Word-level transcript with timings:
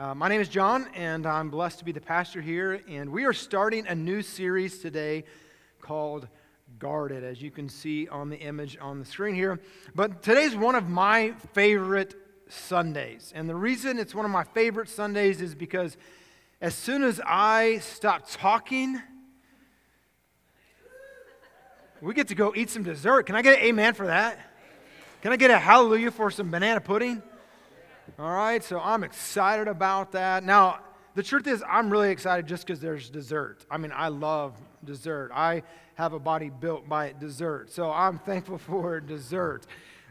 Uh, 0.00 0.14
my 0.14 0.28
name 0.28 0.40
is 0.40 0.48
John, 0.48 0.86
and 0.94 1.26
I'm 1.26 1.50
blessed 1.50 1.80
to 1.80 1.84
be 1.84 1.90
the 1.90 2.00
pastor 2.00 2.40
here. 2.40 2.80
And 2.88 3.10
we 3.10 3.24
are 3.24 3.32
starting 3.32 3.84
a 3.88 3.96
new 3.96 4.22
series 4.22 4.78
today 4.78 5.24
called 5.80 6.28
Guarded, 6.78 7.24
as 7.24 7.42
you 7.42 7.50
can 7.50 7.68
see 7.68 8.06
on 8.06 8.28
the 8.28 8.36
image 8.36 8.78
on 8.80 9.00
the 9.00 9.04
screen 9.04 9.34
here. 9.34 9.58
But 9.96 10.22
today's 10.22 10.54
one 10.54 10.76
of 10.76 10.88
my 10.88 11.32
favorite 11.52 12.14
Sundays. 12.48 13.32
And 13.34 13.48
the 13.48 13.56
reason 13.56 13.98
it's 13.98 14.14
one 14.14 14.24
of 14.24 14.30
my 14.30 14.44
favorite 14.44 14.88
Sundays 14.88 15.40
is 15.40 15.56
because 15.56 15.96
as 16.60 16.76
soon 16.76 17.02
as 17.02 17.20
I 17.26 17.78
stop 17.78 18.22
talking, 18.30 19.02
we 22.00 22.14
get 22.14 22.28
to 22.28 22.36
go 22.36 22.52
eat 22.54 22.70
some 22.70 22.84
dessert. 22.84 23.26
Can 23.26 23.34
I 23.34 23.42
get 23.42 23.58
an 23.58 23.64
amen 23.64 23.94
for 23.94 24.06
that? 24.06 24.38
Can 25.22 25.32
I 25.32 25.36
get 25.36 25.50
a 25.50 25.58
hallelujah 25.58 26.12
for 26.12 26.30
some 26.30 26.52
banana 26.52 26.80
pudding? 26.80 27.20
All 28.16 28.32
right, 28.32 28.62
so 28.64 28.80
I'm 28.80 29.04
excited 29.04 29.68
about 29.68 30.12
that. 30.12 30.42
Now, 30.42 30.80
the 31.14 31.22
truth 31.22 31.46
is, 31.46 31.62
I'm 31.68 31.90
really 31.90 32.10
excited 32.10 32.46
just 32.46 32.66
because 32.66 32.80
there's 32.80 33.10
dessert. 33.10 33.64
I 33.70 33.76
mean, 33.76 33.92
I 33.94 34.08
love 34.08 34.56
dessert. 34.84 35.30
I 35.34 35.62
have 35.94 36.12
a 36.12 36.18
body 36.18 36.50
built 36.50 36.88
by 36.88 37.12
dessert, 37.12 37.70
so 37.70 37.90
I'm 37.90 38.18
thankful 38.26 38.58
for 38.58 39.00
dessert. 39.00 39.66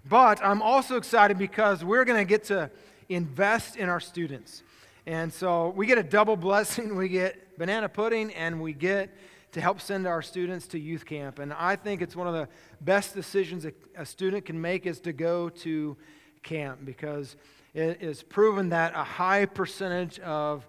But 0.08 0.44
I'm 0.44 0.62
also 0.62 0.96
excited 0.96 1.38
because 1.38 1.84
we're 1.84 2.06
going 2.06 2.20
to 2.20 2.30
get 2.30 2.46
to 2.46 2.70
invest 3.10 3.76
in 3.76 3.90
our 3.90 4.00
students. 4.00 4.64
And 5.06 5.32
so 5.34 5.70
we 5.70 5.86
get 5.86 5.98
a 5.98 6.04
double 6.04 6.36
blessing. 6.38 6.96
We 6.96 7.10
get 7.10 7.58
banana 7.58 7.90
pudding 7.90 8.34
and 8.34 8.62
we 8.62 8.74
get 8.74 9.14
to 9.54 9.62
help 9.62 9.82
send 9.82 10.08
our 10.08 10.22
students 10.22 10.68
to 10.68 10.80
youth 10.80 11.06
camp. 11.06 11.40
And 11.40 11.52
I 11.54 11.76
think 11.76 12.02
it's 12.02 12.16
one 12.16 12.28
of 12.28 12.34
the 12.34 12.48
best 12.80 13.16
decisions 13.16 13.66
a, 13.66 13.74
a 13.98 14.06
student 14.06 14.46
can 14.46 14.60
make 14.62 14.86
is 14.86 15.00
to 15.02 15.14
go 15.14 15.50
to 15.50 15.98
camp 16.44 16.82
because 16.86 17.36
it 17.78 18.02
is 18.02 18.24
proven 18.24 18.70
that 18.70 18.94
a 18.96 19.04
high 19.04 19.46
percentage 19.46 20.18
of 20.20 20.68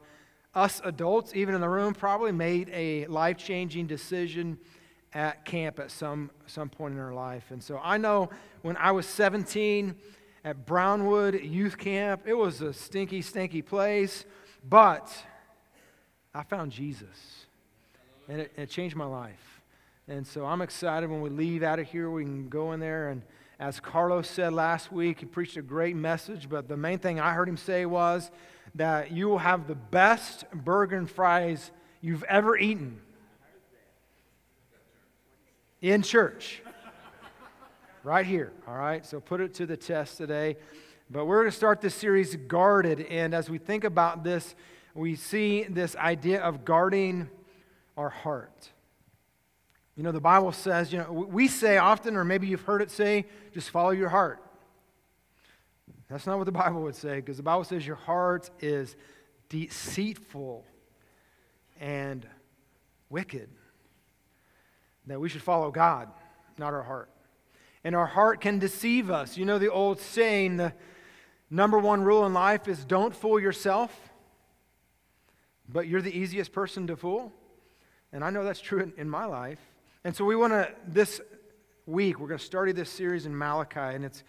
us 0.55 0.83
adults, 0.85 1.35
even 1.35 1.55
in 1.55 1.63
the 1.63 1.69
room, 1.69 1.95
probably 1.95 2.33
made 2.33 2.69
a 2.71 3.07
life 3.07 3.39
changing 3.39 3.87
decision 3.87 4.59
at 5.15 5.47
camp 5.47 5.79
at 5.79 5.91
some, 5.91 6.31
some 6.47 6.69
point 6.69 6.93
in 6.93 7.01
our 7.01 7.15
life. 7.15 7.45
And 7.51 7.63
so 7.63 7.81
I 7.83 7.97
know 7.97 8.29
when 8.61 8.77
I 8.77 8.93
was 8.93 9.07
17 9.07 9.95
at 10.45 10.67
Brownwood 10.67 11.41
Youth 11.43 11.79
Camp, 11.79 12.25
it 12.27 12.35
was 12.35 12.61
a 12.61 12.75
stinky, 12.75 13.23
stinky 13.23 13.63
place, 13.63 14.27
but 14.69 15.11
I 16.35 16.43
found 16.43 16.73
Jesus. 16.73 17.47
And 18.29 18.43
it, 18.43 18.53
it 18.55 18.69
changed 18.69 18.97
my 18.97 19.07
life. 19.07 19.63
And 20.09 20.27
so 20.27 20.45
I'm 20.45 20.61
excited 20.61 21.09
when 21.09 21.23
we 21.23 21.31
leave 21.31 21.63
out 21.63 21.79
of 21.79 21.87
here, 21.87 22.11
we 22.11 22.25
can 22.25 22.51
go 22.51 22.73
in 22.73 22.81
there 22.81 23.09
and 23.09 23.23
as 23.59 23.81
Carlos 23.81 24.29
said 24.29 24.53
last 24.53 24.93
week, 24.93 25.21
he 25.21 25.27
preached 25.27 25.57
a 25.57 25.63
great 25.63 25.97
message, 25.97 26.49
but 26.49 26.69
the 26.69 26.77
main 26.77 27.01
thing 27.01 27.19
I 27.19 27.33
heard 27.33 27.49
him 27.49 27.57
say 27.57 27.87
was 27.87 28.31
that 28.77 29.11
you 29.11 29.29
will 29.29 29.39
have 29.39 29.67
the 29.67 29.75
best 29.75 30.45
burger 30.53 30.97
and 30.97 31.11
fries 31.11 31.73
you've 32.01 32.23
ever 32.25 32.57
eaten 32.57 33.01
in 35.81 36.03
church. 36.03 36.63
right 38.05 38.25
here, 38.25 38.53
all 38.69 38.77
right? 38.77 39.05
So 39.05 39.19
put 39.19 39.41
it 39.41 39.55
to 39.55 39.67
the 39.67 39.77
test 39.77 40.17
today. 40.17 40.57
But 41.11 41.25
we're 41.25 41.41
going 41.41 41.51
to 41.51 41.57
start 41.57 41.81
this 41.81 41.97
series 41.97 42.37
guarded. 42.37 43.01
And 43.07 43.35
as 43.35 43.51
we 43.51 43.59
think 43.59 43.83
about 43.83 44.23
this, 44.23 44.55
we 44.95 45.17
see 45.17 45.65
this 45.65 45.97
idea 45.97 46.41
of 46.43 46.65
guarding 46.65 47.29
our 47.97 48.11
heart. 48.11 48.71
You 49.99 50.05
know, 50.05 50.13
the 50.13 50.21
Bible 50.21 50.53
says, 50.53 50.93
you 50.93 51.01
know, 51.01 51.11
we 51.11 51.49
say 51.49 51.77
often, 51.77 52.15
or 52.15 52.25
maybe 52.25 52.47
you've 52.47 52.63
heard 52.63 52.83
it 52.83 52.91
say, 52.93 53.27
just 53.53 53.71
follow 53.71 53.91
your 53.91 54.09
heart. 54.09 54.41
That's 56.09 56.25
not 56.25 56.39
what 56.39 56.45
the 56.45 56.53
Bible 56.53 56.83
would 56.83 56.95
say, 56.95 57.17
because 57.17 57.37
the 57.37 57.43
Bible 57.43 57.65
says 57.65 57.85
your 57.85 57.97
heart 57.97 58.49
is 58.61 58.95
deceitful 59.49 60.65
and 61.81 62.25
wicked. 63.11 63.49
That 65.09 65.19
we 65.19 65.29
should 65.29 65.43
follow 65.43 65.73
God, 65.73 66.09
not 66.59 66.75
our 66.75 66.85
heart. 66.85 67.11
And 67.83 67.97
our 67.97 68.07
heart 68.07 68.41
can 68.41 68.61
deceive 68.61 69.11
us. 69.11 69.37
You 69.37 69.47
know 69.47 69.59
the 69.59 69.73
old 69.73 69.99
saying, 69.99 70.59
the 70.59 70.75
number 71.51 71.77
one 71.77 72.05
rule 72.05 72.25
in 72.25 72.33
life 72.33 72.69
is 72.69 72.85
don't 72.85 73.17
fool 73.17 73.41
yourself, 73.41 73.93
but 75.69 75.89
you're 75.89 76.03
the 76.03 76.17
easiest 76.17 76.53
person 76.53 76.87
to 76.87 76.95
fool. 76.95 77.33
And 78.13 78.23
I 78.23 78.31
know 78.31 78.45
that's 78.45 78.61
true 78.61 78.79
in, 78.79 78.93
in 78.97 79.11
my 79.11 79.25
life. 79.25 79.59
And 80.05 80.15
so 80.15 80.25
we 80.25 80.37
want 80.37 80.53
to, 80.53 80.71
this 80.87 81.21
week, 81.85 82.21
we're 82.21 82.29
going 82.29 82.39
to 82.39 82.45
start 82.45 82.75
this 82.77 82.89
series 82.89 83.27
in 83.27 83.37
Malachi, 83.37 83.81
and 83.81 84.05
it's 84.05 84.23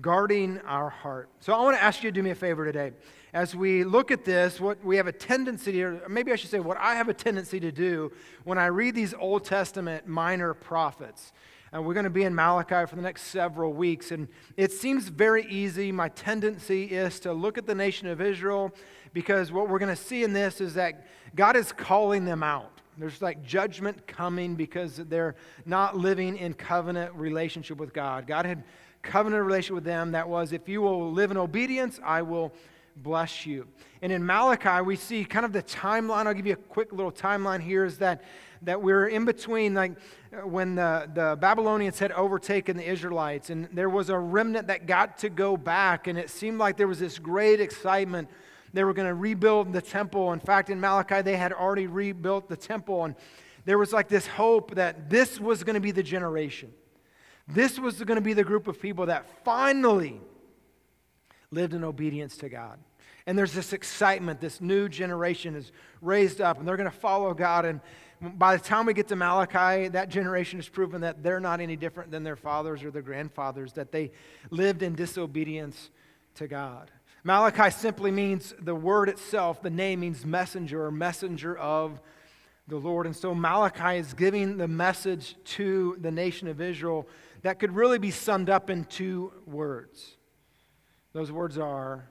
guarding 0.00 0.58
our 0.60 0.88
heart. 0.88 1.28
So 1.40 1.52
I 1.52 1.60
want 1.60 1.76
to 1.76 1.82
ask 1.82 2.02
you 2.02 2.10
to 2.10 2.14
do 2.14 2.22
me 2.22 2.30
a 2.30 2.34
favor 2.34 2.64
today. 2.64 2.92
As 3.34 3.54
we 3.54 3.84
look 3.84 4.10
at 4.10 4.24
this, 4.24 4.60
what 4.60 4.82
we 4.82 4.96
have 4.96 5.06
a 5.06 5.12
tendency 5.12 5.82
or 5.82 6.08
maybe 6.08 6.32
I 6.32 6.36
should 6.36 6.48
say, 6.48 6.58
what 6.58 6.78
I 6.78 6.94
have 6.94 7.10
a 7.10 7.14
tendency 7.14 7.60
to 7.60 7.70
do 7.70 8.12
when 8.44 8.56
I 8.56 8.66
read 8.66 8.94
these 8.94 9.12
Old 9.12 9.44
Testament 9.44 10.06
minor 10.06 10.54
prophets. 10.54 11.32
And 11.70 11.84
we're 11.84 11.94
going 11.94 12.04
to 12.04 12.10
be 12.10 12.24
in 12.24 12.34
Malachi 12.34 12.86
for 12.88 12.96
the 12.96 13.02
next 13.02 13.24
several 13.24 13.74
weeks. 13.74 14.12
And 14.12 14.26
it 14.56 14.72
seems 14.72 15.08
very 15.08 15.44
easy. 15.50 15.92
My 15.92 16.08
tendency 16.08 16.84
is 16.84 17.20
to 17.20 17.32
look 17.34 17.58
at 17.58 17.66
the 17.66 17.74
nation 17.74 18.08
of 18.08 18.22
Israel 18.22 18.74
because 19.12 19.52
what 19.52 19.68
we're 19.68 19.78
going 19.78 19.94
to 19.94 20.02
see 20.02 20.24
in 20.24 20.32
this 20.32 20.62
is 20.62 20.74
that 20.74 21.06
God 21.36 21.56
is 21.56 21.72
calling 21.72 22.24
them 22.24 22.42
out. 22.42 22.79
There's 22.98 23.22
like 23.22 23.42
judgment 23.42 24.06
coming 24.06 24.56
because 24.56 24.96
they're 24.96 25.36
not 25.64 25.96
living 25.96 26.36
in 26.36 26.54
covenant 26.54 27.14
relationship 27.14 27.78
with 27.78 27.92
God. 27.92 28.26
God 28.26 28.44
had 28.44 28.64
covenant 29.02 29.44
relationship 29.44 29.76
with 29.76 29.84
them 29.84 30.12
that 30.12 30.28
was, 30.28 30.52
if 30.52 30.68
you 30.68 30.82
will 30.82 31.10
live 31.12 31.30
in 31.30 31.36
obedience, 31.36 31.98
I 32.04 32.22
will 32.22 32.52
bless 32.96 33.46
you. 33.46 33.66
And 34.02 34.12
in 34.12 34.24
Malachi, 34.24 34.82
we 34.82 34.96
see 34.96 35.24
kind 35.24 35.46
of 35.46 35.52
the 35.52 35.62
timeline. 35.62 36.26
I'll 36.26 36.34
give 36.34 36.46
you 36.46 36.52
a 36.52 36.56
quick 36.56 36.92
little 36.92 37.12
timeline 37.12 37.60
here 37.60 37.84
is 37.84 37.98
that, 37.98 38.22
that 38.62 38.82
we're 38.82 39.06
in 39.06 39.24
between, 39.24 39.74
like 39.74 39.92
when 40.44 40.74
the, 40.74 41.08
the 41.14 41.38
Babylonians 41.40 41.98
had 41.98 42.12
overtaken 42.12 42.76
the 42.76 42.86
Israelites, 42.86 43.50
and 43.50 43.68
there 43.72 43.88
was 43.88 44.10
a 44.10 44.18
remnant 44.18 44.66
that 44.66 44.86
got 44.86 45.18
to 45.18 45.30
go 45.30 45.56
back, 45.56 46.06
and 46.06 46.18
it 46.18 46.28
seemed 46.28 46.58
like 46.58 46.76
there 46.76 46.88
was 46.88 46.98
this 46.98 47.18
great 47.18 47.60
excitement 47.60 48.28
they 48.72 48.84
were 48.84 48.94
going 48.94 49.08
to 49.08 49.14
rebuild 49.14 49.72
the 49.72 49.82
temple. 49.82 50.32
In 50.32 50.40
fact, 50.40 50.70
in 50.70 50.80
Malachi, 50.80 51.22
they 51.22 51.36
had 51.36 51.52
already 51.52 51.86
rebuilt 51.86 52.48
the 52.48 52.56
temple. 52.56 53.04
And 53.04 53.14
there 53.64 53.78
was 53.78 53.92
like 53.92 54.08
this 54.08 54.26
hope 54.26 54.74
that 54.76 55.10
this 55.10 55.40
was 55.40 55.64
going 55.64 55.74
to 55.74 55.80
be 55.80 55.90
the 55.90 56.02
generation. 56.02 56.72
This 57.48 57.78
was 57.78 58.02
going 58.02 58.16
to 58.16 58.22
be 58.22 58.32
the 58.32 58.44
group 58.44 58.68
of 58.68 58.80
people 58.80 59.06
that 59.06 59.26
finally 59.44 60.20
lived 61.50 61.74
in 61.74 61.82
obedience 61.82 62.36
to 62.38 62.48
God. 62.48 62.78
And 63.26 63.36
there's 63.36 63.52
this 63.52 63.72
excitement. 63.72 64.40
This 64.40 64.60
new 64.60 64.88
generation 64.88 65.54
is 65.54 65.72
raised 66.00 66.40
up, 66.40 66.58
and 66.58 66.66
they're 66.66 66.76
going 66.76 66.90
to 66.90 66.96
follow 66.96 67.34
God. 67.34 67.64
And 67.64 67.80
by 68.20 68.56
the 68.56 68.62
time 68.62 68.86
we 68.86 68.94
get 68.94 69.08
to 69.08 69.16
Malachi, 69.16 69.88
that 69.88 70.08
generation 70.08 70.58
has 70.58 70.68
proven 70.68 71.00
that 71.02 71.22
they're 71.22 71.40
not 71.40 71.60
any 71.60 71.76
different 71.76 72.10
than 72.10 72.22
their 72.22 72.36
fathers 72.36 72.82
or 72.82 72.90
their 72.90 73.02
grandfathers, 73.02 73.72
that 73.74 73.92
they 73.92 74.12
lived 74.50 74.82
in 74.82 74.94
disobedience 74.94 75.90
to 76.36 76.46
God. 76.46 76.90
Malachi 77.22 77.70
simply 77.70 78.10
means 78.10 78.54
the 78.60 78.74
word 78.74 79.08
itself, 79.08 79.62
the 79.62 79.70
name 79.70 80.00
means 80.00 80.24
messenger 80.24 80.84
or 80.84 80.90
messenger 80.90 81.56
of 81.56 82.00
the 82.66 82.76
Lord. 82.76 83.06
And 83.06 83.14
so 83.14 83.34
Malachi 83.34 83.98
is 83.98 84.14
giving 84.14 84.56
the 84.56 84.68
message 84.68 85.36
to 85.44 85.96
the 86.00 86.10
nation 86.10 86.48
of 86.48 86.60
Israel 86.60 87.06
that 87.42 87.58
could 87.58 87.72
really 87.72 87.98
be 87.98 88.10
summed 88.10 88.48
up 88.48 88.70
in 88.70 88.84
two 88.84 89.32
words. 89.46 90.16
Those 91.12 91.30
words 91.30 91.58
are 91.58 92.08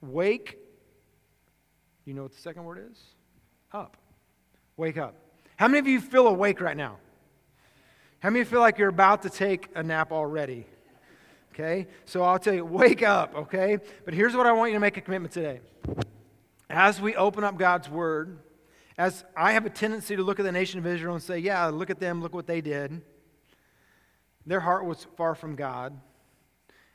wake. 0.00 0.58
You 2.04 2.14
know 2.14 2.22
what 2.22 2.32
the 2.32 2.40
second 2.40 2.64
word 2.64 2.88
is? 2.90 2.98
Up. 3.72 3.96
Wake 4.76 4.96
up. 4.96 5.14
How 5.56 5.68
many 5.68 5.78
of 5.80 5.86
you 5.86 6.00
feel 6.00 6.26
awake 6.26 6.60
right 6.60 6.76
now? 6.76 6.98
How 8.20 8.30
many 8.30 8.44
feel 8.44 8.60
like 8.60 8.78
you're 8.78 8.88
about 8.88 9.22
to 9.22 9.30
take 9.30 9.68
a 9.74 9.82
nap 9.82 10.10
already? 10.10 10.66
Okay? 11.58 11.86
So 12.04 12.22
I'll 12.22 12.38
tell 12.38 12.54
you, 12.54 12.64
wake 12.64 13.02
up, 13.02 13.34
okay? 13.34 13.78
But 14.04 14.14
here's 14.14 14.36
what 14.36 14.46
I 14.46 14.52
want 14.52 14.70
you 14.70 14.76
to 14.76 14.80
make 14.80 14.96
a 14.96 15.00
commitment 15.00 15.32
today. 15.32 15.60
As 16.70 17.00
we 17.00 17.16
open 17.16 17.44
up 17.44 17.58
God's 17.58 17.88
Word, 17.88 18.38
as 18.96 19.24
I 19.36 19.52
have 19.52 19.64
a 19.66 19.70
tendency 19.70 20.16
to 20.16 20.22
look 20.22 20.38
at 20.38 20.44
the 20.44 20.52
nation 20.52 20.78
of 20.78 20.86
Israel 20.86 21.14
and 21.14 21.22
say, 21.22 21.38
yeah, 21.38 21.66
look 21.66 21.90
at 21.90 22.00
them, 22.00 22.20
look 22.20 22.34
what 22.34 22.46
they 22.46 22.60
did. 22.60 23.00
Their 24.46 24.60
heart 24.60 24.84
was 24.84 25.06
far 25.16 25.34
from 25.34 25.56
God. 25.56 25.98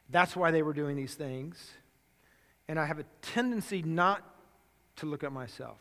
That's 0.09 0.35
why 0.35 0.51
they 0.51 0.63
were 0.63 0.73
doing 0.73 0.95
these 0.95 1.15
things. 1.15 1.71
And 2.67 2.79
I 2.79 2.85
have 2.85 2.99
a 2.99 3.05
tendency 3.21 3.81
not 3.81 4.23
to 4.97 5.05
look 5.05 5.23
at 5.23 5.31
myself. 5.31 5.79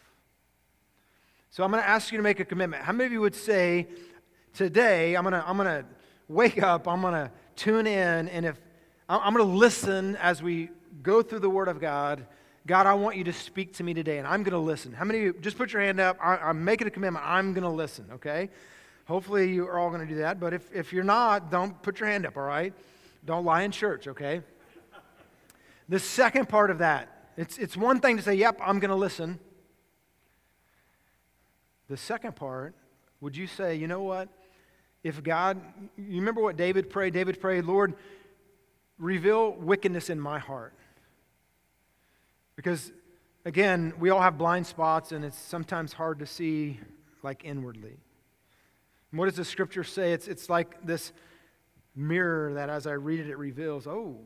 So 1.51 1.65
I'm 1.65 1.71
going 1.71 1.83
to 1.83 1.89
ask 1.89 2.13
you 2.13 2.19
to 2.19 2.23
make 2.23 2.41
a 2.41 2.45
commitment. 2.45 2.83
How 2.83 2.93
many 2.93 3.07
of 3.07 3.13
you 3.13 3.21
would 3.21 3.35
say, 3.35 3.89
today, 4.55 5.17
I'm 5.17 5.23
going 5.23 5.35
to, 5.35 5.47
I'm 5.47 5.57
going 5.57 5.69
to 5.69 5.85
wake 6.29 6.63
up, 6.63 6.89
I'm 6.89 7.03
going 7.03 7.15
to 7.15 7.31
tune 7.57 7.87
in, 7.87 8.29
and 8.29 8.47
if 8.47 8.59
I'm 9.21 9.35
going 9.35 9.47
to 9.47 9.57
listen 9.57 10.17
as 10.17 10.43
we 10.43 10.71
go 11.03 11.23
through 11.23 11.41
the 11.41 11.51
Word 11.51 11.69
of 11.69 11.81
God. 11.81 12.27
God, 12.67 12.87
I 12.87 12.95
want 12.95 13.17
you 13.17 13.25
to 13.25 13.33
speak 13.33 13.75
to 13.75 13.85
me 13.85 13.93
today, 13.93 14.19
and 14.19 14.27
I'm 14.27 14.43
going 14.43 14.53
to 14.53 14.59
listen. 14.59 14.93
How 14.93 15.05
many 15.05 15.19
of 15.19 15.25
you, 15.25 15.33
just 15.41 15.59
put 15.59 15.73
your 15.73 15.83
hand 15.83 16.01
up. 16.01 16.17
I, 16.23 16.51
am 16.51 16.65
making 16.65 16.87
a 16.87 16.91
commitment. 16.91 17.25
I'm 17.27 17.53
going 17.53 17.65
to 17.65 17.69
listen, 17.69 18.07
okay? 18.15 18.49
Hopefully, 19.07 19.53
you 19.53 19.67
are 19.67 19.79
all 19.79 19.91
going 19.91 20.01
to 20.01 20.07
do 20.07 20.21
that. 20.21 20.41
But 20.41 20.55
if, 20.55 20.73
if 20.73 20.93
you're 20.93 21.05
not, 21.05 21.51
don't 21.51 21.81
put 21.83 22.01
your 22.01 22.09
hand 22.09 22.25
up, 22.25 22.37
all 22.37 22.45
right? 22.45 22.73
Don't 23.25 23.45
lie 23.45 23.63
in 23.63 23.71
church, 23.71 24.09
okay? 24.09 24.43
The 25.89 25.99
second 25.99 26.49
part 26.49 26.71
of 26.71 26.79
that 26.79 27.33
It's, 27.37 27.59
it's 27.59 27.77
one 27.77 28.01
thing 28.01 28.17
to 28.17 28.23
say, 28.23 28.35
yep, 28.35 28.59
I'm 28.63 28.79
going 28.79 28.91
to 28.91 28.97
listen. 28.97 29.39
The 31.89 31.97
second 31.99 32.37
part, 32.37 32.75
would 33.21 33.37
you 33.37 33.47
say, 33.47 33.75
you 33.75 33.89
know 33.89 34.03
what? 34.03 34.29
If 35.05 35.23
God, 35.23 35.61
you 35.99 36.21
remember 36.21 36.41
what 36.41 36.57
David 36.57 36.89
prayed? 36.89 37.13
David 37.13 37.41
prayed, 37.41 37.65
Lord, 37.65 37.95
reveal 39.03 39.53
wickedness 39.53 40.09
in 40.11 40.21
my 40.21 40.39
heart. 40.39 40.73
Because, 42.55 42.93
again, 43.45 43.93
we 43.99 44.11
all 44.11 44.21
have 44.21 44.39
blind 44.39 44.67
spots 44.67 45.11
and 45.11 45.25
it's 45.25 45.39
sometimes 45.39 45.93
hard 45.93 46.21
to 46.21 46.27
see 46.27 46.79
like 47.23 47.45
inwardly. 47.45 47.97
And 49.11 49.19
what 49.19 49.27
does 49.27 49.35
the 49.35 49.45
scripture 49.45 49.83
say? 49.83 50.13
It's, 50.13 50.29
it's 50.29 50.49
like 50.49 50.87
this 50.87 51.13
mirror 51.97 52.55
that 52.55 52.71
as 52.71 52.87
I 52.87 52.93
read 52.93 53.19
it, 53.19 53.29
it 53.29 53.37
reveals, 53.39 53.89
oh, 53.89 54.19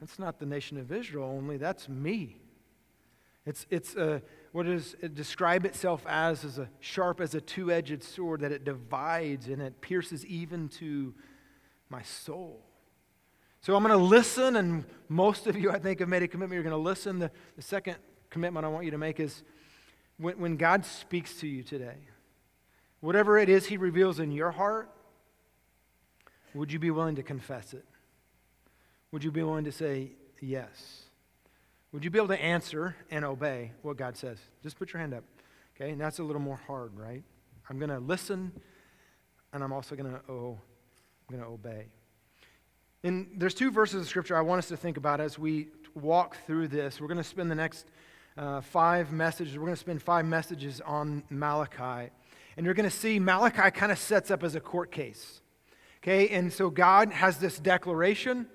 that's 0.00 0.18
not 0.18 0.40
the 0.40 0.46
nation 0.46 0.76
of 0.76 0.90
Israel 0.90 1.24
only, 1.24 1.56
that's 1.56 1.88
me. 1.88 2.36
It's, 3.46 3.66
it's 3.70 3.94
a, 3.94 4.20
what 4.50 4.66
does 4.66 4.96
it 5.00 5.14
describe 5.14 5.64
itself 5.64 6.04
as? 6.08 6.44
As 6.44 6.58
a 6.58 6.68
sharp 6.80 7.20
as 7.20 7.36
a 7.36 7.40
two 7.40 7.70
edged 7.70 8.02
sword 8.02 8.40
that 8.40 8.50
it 8.50 8.64
divides 8.64 9.46
and 9.46 9.62
it 9.62 9.80
pierces 9.80 10.26
even 10.26 10.68
to 10.70 11.14
my 11.88 12.02
soul. 12.02 12.60
So 13.64 13.74
I'm 13.74 13.82
going 13.82 13.98
to 13.98 14.04
listen, 14.04 14.56
and 14.56 14.84
most 15.08 15.46
of 15.46 15.56
you, 15.56 15.70
I 15.70 15.78
think, 15.78 16.00
have 16.00 16.08
made 16.10 16.22
a 16.22 16.28
commitment. 16.28 16.52
You're 16.52 16.70
going 16.70 16.72
to 16.72 16.76
listen. 16.76 17.18
The, 17.18 17.30
the 17.56 17.62
second 17.62 17.96
commitment 18.28 18.66
I 18.66 18.68
want 18.68 18.84
you 18.84 18.90
to 18.90 18.98
make 18.98 19.18
is 19.18 19.42
when, 20.18 20.38
when 20.38 20.56
God 20.58 20.84
speaks 20.84 21.36
to 21.36 21.48
you 21.48 21.62
today, 21.62 21.96
whatever 23.00 23.38
it 23.38 23.48
is 23.48 23.64
He 23.64 23.78
reveals 23.78 24.18
in 24.18 24.32
your 24.32 24.50
heart, 24.50 24.90
would 26.52 26.70
you 26.70 26.78
be 26.78 26.90
willing 26.90 27.14
to 27.14 27.22
confess 27.22 27.72
it? 27.72 27.86
Would 29.12 29.24
you 29.24 29.32
be 29.32 29.42
willing 29.42 29.64
to 29.64 29.72
say 29.72 30.10
yes? 30.42 31.04
Would 31.92 32.04
you 32.04 32.10
be 32.10 32.18
able 32.18 32.28
to 32.28 32.42
answer 32.42 32.96
and 33.10 33.24
obey 33.24 33.72
what 33.80 33.96
God 33.96 34.18
says? 34.18 34.36
Just 34.62 34.78
put 34.78 34.92
your 34.92 35.00
hand 35.00 35.14
up. 35.14 35.24
Okay, 35.74 35.90
and 35.90 35.98
that's 35.98 36.18
a 36.18 36.22
little 36.22 36.42
more 36.42 36.60
hard, 36.66 36.98
right? 36.98 37.22
I'm 37.70 37.78
going 37.78 37.88
to 37.88 37.98
listen, 37.98 38.52
and 39.54 39.64
I'm 39.64 39.72
also 39.72 39.96
going 39.96 40.12
to 40.12 40.20
oh, 40.28 40.58
I'm 41.30 41.38
going 41.38 41.42
to 41.42 41.50
obey. 41.50 41.86
And 43.04 43.28
there's 43.36 43.52
two 43.52 43.70
verses 43.70 44.00
of 44.00 44.08
scripture 44.08 44.34
I 44.34 44.40
want 44.40 44.60
us 44.60 44.68
to 44.68 44.78
think 44.78 44.96
about 44.96 45.20
as 45.20 45.38
we 45.38 45.68
walk 45.94 46.38
through 46.46 46.68
this. 46.68 47.02
We're 47.02 47.06
going 47.06 47.18
to 47.18 47.22
spend 47.22 47.50
the 47.50 47.54
next 47.54 47.84
uh, 48.34 48.62
five 48.62 49.12
messages, 49.12 49.58
we're 49.58 49.66
going 49.66 49.74
to 49.74 49.80
spend 49.80 50.02
five 50.02 50.24
messages 50.24 50.80
on 50.80 51.22
Malachi. 51.28 52.10
And 52.56 52.64
you're 52.64 52.72
going 52.72 52.88
to 52.88 52.96
see 52.96 53.18
Malachi 53.18 53.70
kind 53.72 53.92
of 53.92 53.98
sets 53.98 54.30
up 54.30 54.42
as 54.42 54.54
a 54.54 54.60
court 54.60 54.90
case. 54.90 55.42
Okay, 56.02 56.30
and 56.30 56.50
so 56.50 56.70
God 56.70 57.12
has 57.12 57.36
this 57.36 57.58
declaration. 57.58 58.46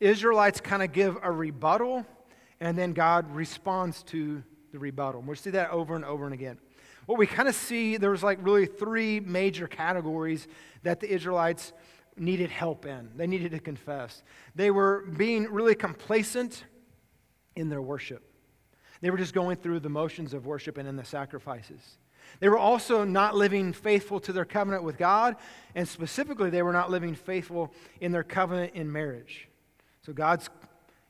Israelites 0.00 0.58
kind 0.58 0.82
of 0.82 0.92
give 0.92 1.18
a 1.22 1.30
rebuttal, 1.30 2.06
and 2.60 2.78
then 2.78 2.94
God 2.94 3.30
responds 3.30 4.02
to 4.04 4.42
the 4.72 4.78
rebuttal. 4.78 5.20
We'll 5.20 5.36
see 5.36 5.50
that 5.50 5.70
over 5.70 5.94
and 5.94 6.04
over 6.06 6.24
and 6.24 6.32
again. 6.32 6.56
What 7.04 7.18
we 7.18 7.26
kind 7.26 7.46
of 7.46 7.54
see, 7.54 7.98
there's 7.98 8.22
like 8.22 8.38
really 8.40 8.64
three 8.64 9.20
major 9.20 9.68
categories 9.68 10.48
that 10.82 11.00
the 11.00 11.12
Israelites 11.12 11.74
needed 12.16 12.50
help 12.50 12.86
in. 12.86 13.10
They 13.16 13.26
needed 13.26 13.52
to 13.52 13.58
confess. 13.58 14.22
They 14.54 14.70
were 14.70 15.04
being 15.16 15.44
really 15.44 15.74
complacent 15.74 16.64
in 17.54 17.68
their 17.68 17.82
worship. 17.82 18.22
They 19.00 19.10
were 19.10 19.18
just 19.18 19.34
going 19.34 19.56
through 19.56 19.80
the 19.80 19.88
motions 19.88 20.34
of 20.34 20.46
worship 20.46 20.78
and 20.78 20.88
in 20.88 20.96
the 20.96 21.04
sacrifices. 21.04 21.98
They 22.40 22.48
were 22.48 22.58
also 22.58 23.04
not 23.04 23.34
living 23.34 23.72
faithful 23.72 24.20
to 24.20 24.32
their 24.32 24.44
covenant 24.44 24.82
with 24.82 24.98
God, 24.98 25.36
and 25.74 25.86
specifically, 25.86 26.50
they 26.50 26.62
were 26.62 26.72
not 26.72 26.90
living 26.90 27.14
faithful 27.14 27.72
in 28.00 28.12
their 28.12 28.24
covenant 28.24 28.74
in 28.74 28.90
marriage. 28.90 29.48
So 30.04 30.12
God's 30.12 30.48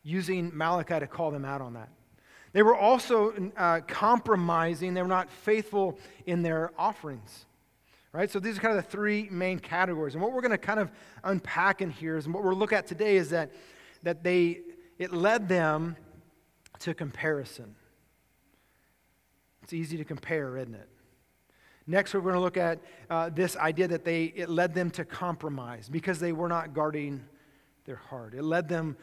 using 0.02 0.50
Malachi 0.54 1.00
to 1.00 1.06
call 1.06 1.30
them 1.30 1.44
out 1.44 1.60
on 1.60 1.74
that. 1.74 1.88
They 2.52 2.62
were 2.62 2.76
also 2.76 3.50
uh, 3.56 3.80
compromising, 3.86 4.94
they 4.94 5.02
were 5.02 5.08
not 5.08 5.30
faithful 5.30 5.98
in 6.26 6.42
their 6.42 6.72
offerings. 6.78 7.46
Right? 8.16 8.30
So 8.30 8.40
these 8.40 8.56
are 8.56 8.60
kind 8.62 8.78
of 8.78 8.82
the 8.82 8.90
three 8.90 9.28
main 9.30 9.58
categories. 9.58 10.14
And 10.14 10.22
what 10.22 10.32
we're 10.32 10.40
going 10.40 10.50
to 10.52 10.56
kind 10.56 10.80
of 10.80 10.90
unpack 11.22 11.82
in 11.82 11.90
here 11.90 12.16
is, 12.16 12.24
and 12.24 12.32
what 12.32 12.42
we'll 12.42 12.56
look 12.56 12.72
at 12.72 12.86
today 12.86 13.18
is 13.18 13.28
that, 13.28 13.52
that 14.04 14.24
they, 14.24 14.60
it 14.98 15.12
led 15.12 15.50
them 15.50 15.96
to 16.78 16.94
comparison. 16.94 17.74
It's 19.62 19.74
easy 19.74 19.98
to 19.98 20.04
compare, 20.04 20.56
isn't 20.56 20.74
it? 20.74 20.88
Next, 21.86 22.14
we're 22.14 22.22
going 22.22 22.36
to 22.36 22.40
look 22.40 22.56
at 22.56 22.80
uh, 23.10 23.28
this 23.28 23.54
idea 23.54 23.86
that 23.88 24.06
they, 24.06 24.32
it 24.34 24.48
led 24.48 24.72
them 24.72 24.90
to 24.92 25.04
compromise 25.04 25.90
because 25.90 26.18
they 26.18 26.32
were 26.32 26.48
not 26.48 26.72
guarding 26.72 27.22
their 27.84 27.96
heart. 27.96 28.32
It 28.32 28.44
led 28.44 28.66
them 28.66 28.96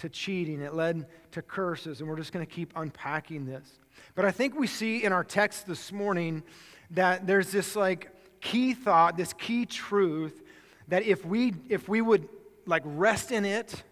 to 0.00 0.10
cheating. 0.10 0.60
It 0.60 0.74
led 0.74 1.06
to 1.32 1.40
curses. 1.40 2.00
And 2.00 2.10
we're 2.10 2.18
just 2.18 2.34
going 2.34 2.44
to 2.44 2.52
keep 2.52 2.74
unpacking 2.76 3.46
this. 3.46 3.80
But 4.14 4.26
I 4.26 4.30
think 4.32 4.54
we 4.54 4.66
see 4.66 5.02
in 5.02 5.14
our 5.14 5.24
text 5.24 5.66
this 5.66 5.90
morning 5.90 6.42
that 6.90 7.26
there's 7.26 7.52
this 7.52 7.74
like 7.74 8.10
key 8.40 8.74
thought, 8.74 9.16
this 9.16 9.32
key 9.32 9.66
truth 9.66 10.42
that 10.88 11.04
if 11.04 11.24
we, 11.24 11.54
if 11.68 11.88
we 11.88 12.00
would 12.00 12.28
like 12.66 12.82
rest 12.84 13.32
in 13.32 13.44
it, 13.44 13.82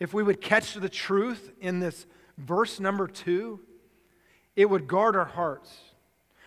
if 0.00 0.12
we 0.12 0.22
would 0.22 0.40
catch 0.40 0.74
the 0.74 0.88
truth 0.88 1.52
in 1.60 1.78
this 1.78 2.06
verse 2.38 2.80
number 2.80 3.06
two, 3.06 3.60
it 4.56 4.68
would 4.68 4.86
guard 4.86 5.16
our 5.16 5.24
hearts. 5.24 5.76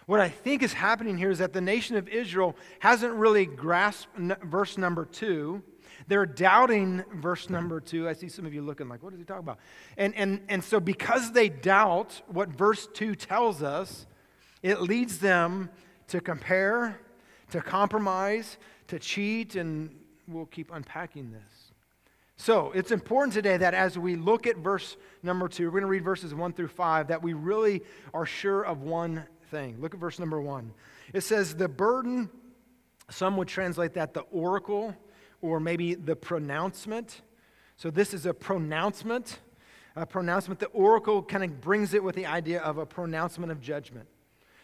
What 0.05 0.19
I 0.19 0.29
think 0.29 0.63
is 0.63 0.73
happening 0.73 1.17
here 1.17 1.31
is 1.31 1.39
that 1.39 1.53
the 1.53 1.61
nation 1.61 1.97
of 1.97 2.07
Israel 2.07 2.55
hasn't 2.79 3.13
really 3.13 3.45
grasped 3.45 4.17
verse 4.17 4.77
number 4.77 5.05
two. 5.05 5.61
They're 6.07 6.25
doubting 6.25 7.03
verse 7.15 7.49
number 7.49 7.81
two. 7.81 8.07
I 8.07 8.13
see 8.13 8.29
some 8.29 8.45
of 8.45 8.53
you 8.53 8.61
looking 8.61 8.87
like, 8.87 9.03
what 9.03 9.13
is 9.13 9.19
he 9.19 9.25
talking 9.25 9.43
about? 9.43 9.59
And, 9.97 10.15
and, 10.15 10.41
and 10.47 10.63
so, 10.63 10.79
because 10.79 11.33
they 11.33 11.49
doubt 11.49 12.21
what 12.27 12.49
verse 12.49 12.87
two 12.93 13.15
tells 13.15 13.61
us, 13.61 14.07
it 14.63 14.81
leads 14.81 15.19
them 15.19 15.69
to 16.07 16.21
compare, 16.21 16.99
to 17.51 17.61
compromise, 17.61 18.57
to 18.87 18.99
cheat, 18.99 19.55
and 19.55 19.93
we'll 20.27 20.45
keep 20.45 20.71
unpacking 20.71 21.31
this. 21.31 21.71
So 22.37 22.71
it's 22.73 22.91
important 22.91 23.33
today 23.33 23.57
that 23.57 23.73
as 23.73 23.97
we 23.97 24.15
look 24.15 24.45
at 24.45 24.57
verse 24.57 24.95
number 25.23 25.47
two, 25.47 25.65
we're 25.65 25.71
going 25.71 25.81
to 25.81 25.87
read 25.87 26.03
verses 26.03 26.35
one 26.35 26.53
through 26.53 26.67
five, 26.67 27.07
that 27.07 27.21
we 27.21 27.33
really 27.33 27.81
are 28.13 28.25
sure 28.25 28.63
of 28.63 28.83
one 28.83 29.25
thing. 29.49 29.77
Look 29.81 29.93
at 29.95 29.99
verse 29.99 30.19
number 30.19 30.39
one. 30.39 30.71
It 31.13 31.21
says, 31.21 31.55
The 31.55 31.67
burden, 31.67 32.29
some 33.09 33.37
would 33.37 33.47
translate 33.47 33.93
that 33.95 34.13
the 34.13 34.21
oracle, 34.31 34.95
or 35.41 35.59
maybe 35.59 35.95
the 35.95 36.15
pronouncement. 36.15 37.21
So 37.75 37.89
this 37.89 38.13
is 38.13 38.25
a 38.25 38.33
pronouncement. 38.33 39.39
A 39.95 40.05
pronouncement. 40.05 40.59
The 40.59 40.67
oracle 40.67 41.23
kind 41.23 41.43
of 41.43 41.59
brings 41.59 41.95
it 41.95 42.03
with 42.03 42.15
the 42.15 42.27
idea 42.27 42.61
of 42.61 42.77
a 42.77 42.85
pronouncement 42.85 43.51
of 43.51 43.59
judgment. 43.59 44.07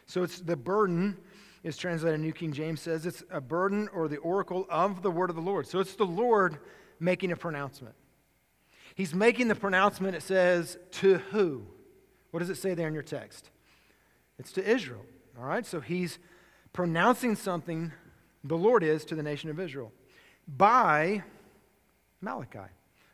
So 0.05 0.21
it's 0.21 0.41
the 0.41 0.55
burden 0.55 1.17
is 1.63 1.77
translated, 1.77 2.19
New 2.19 2.33
King 2.33 2.51
James 2.51 2.81
says 2.81 3.05
it's 3.05 3.23
a 3.31 3.39
burden 3.39 3.87
or 3.93 4.07
the 4.07 4.17
oracle 4.17 4.67
of 4.69 5.01
the 5.01 5.11
word 5.11 5.29
of 5.29 5.35
the 5.35 5.41
Lord. 5.41 5.65
So 5.65 5.79
it's 5.79 5.95
the 5.95 6.05
Lord 6.05 6.57
making 6.99 7.31
a 7.31 7.37
pronouncement. 7.37 7.95
He's 8.95 9.15
making 9.15 9.47
the 9.47 9.55
pronouncement, 9.55 10.15
it 10.15 10.21
says, 10.21 10.77
to 10.91 11.17
who? 11.31 11.65
What 12.31 12.41
does 12.41 12.49
it 12.49 12.57
say 12.57 12.73
there 12.73 12.87
in 12.87 12.93
your 12.93 13.03
text? 13.03 13.49
It's 14.37 14.51
to 14.53 14.69
Israel. 14.69 15.05
All 15.39 15.45
right? 15.45 15.65
So 15.65 15.79
he's 15.79 16.19
pronouncing 16.73 17.35
something, 17.35 17.91
the 18.43 18.57
Lord 18.57 18.83
is, 18.83 19.05
to 19.05 19.15
the 19.15 19.23
nation 19.23 19.49
of 19.49 19.59
Israel 19.59 19.91
by 20.47 21.23
Malachi, 22.21 22.59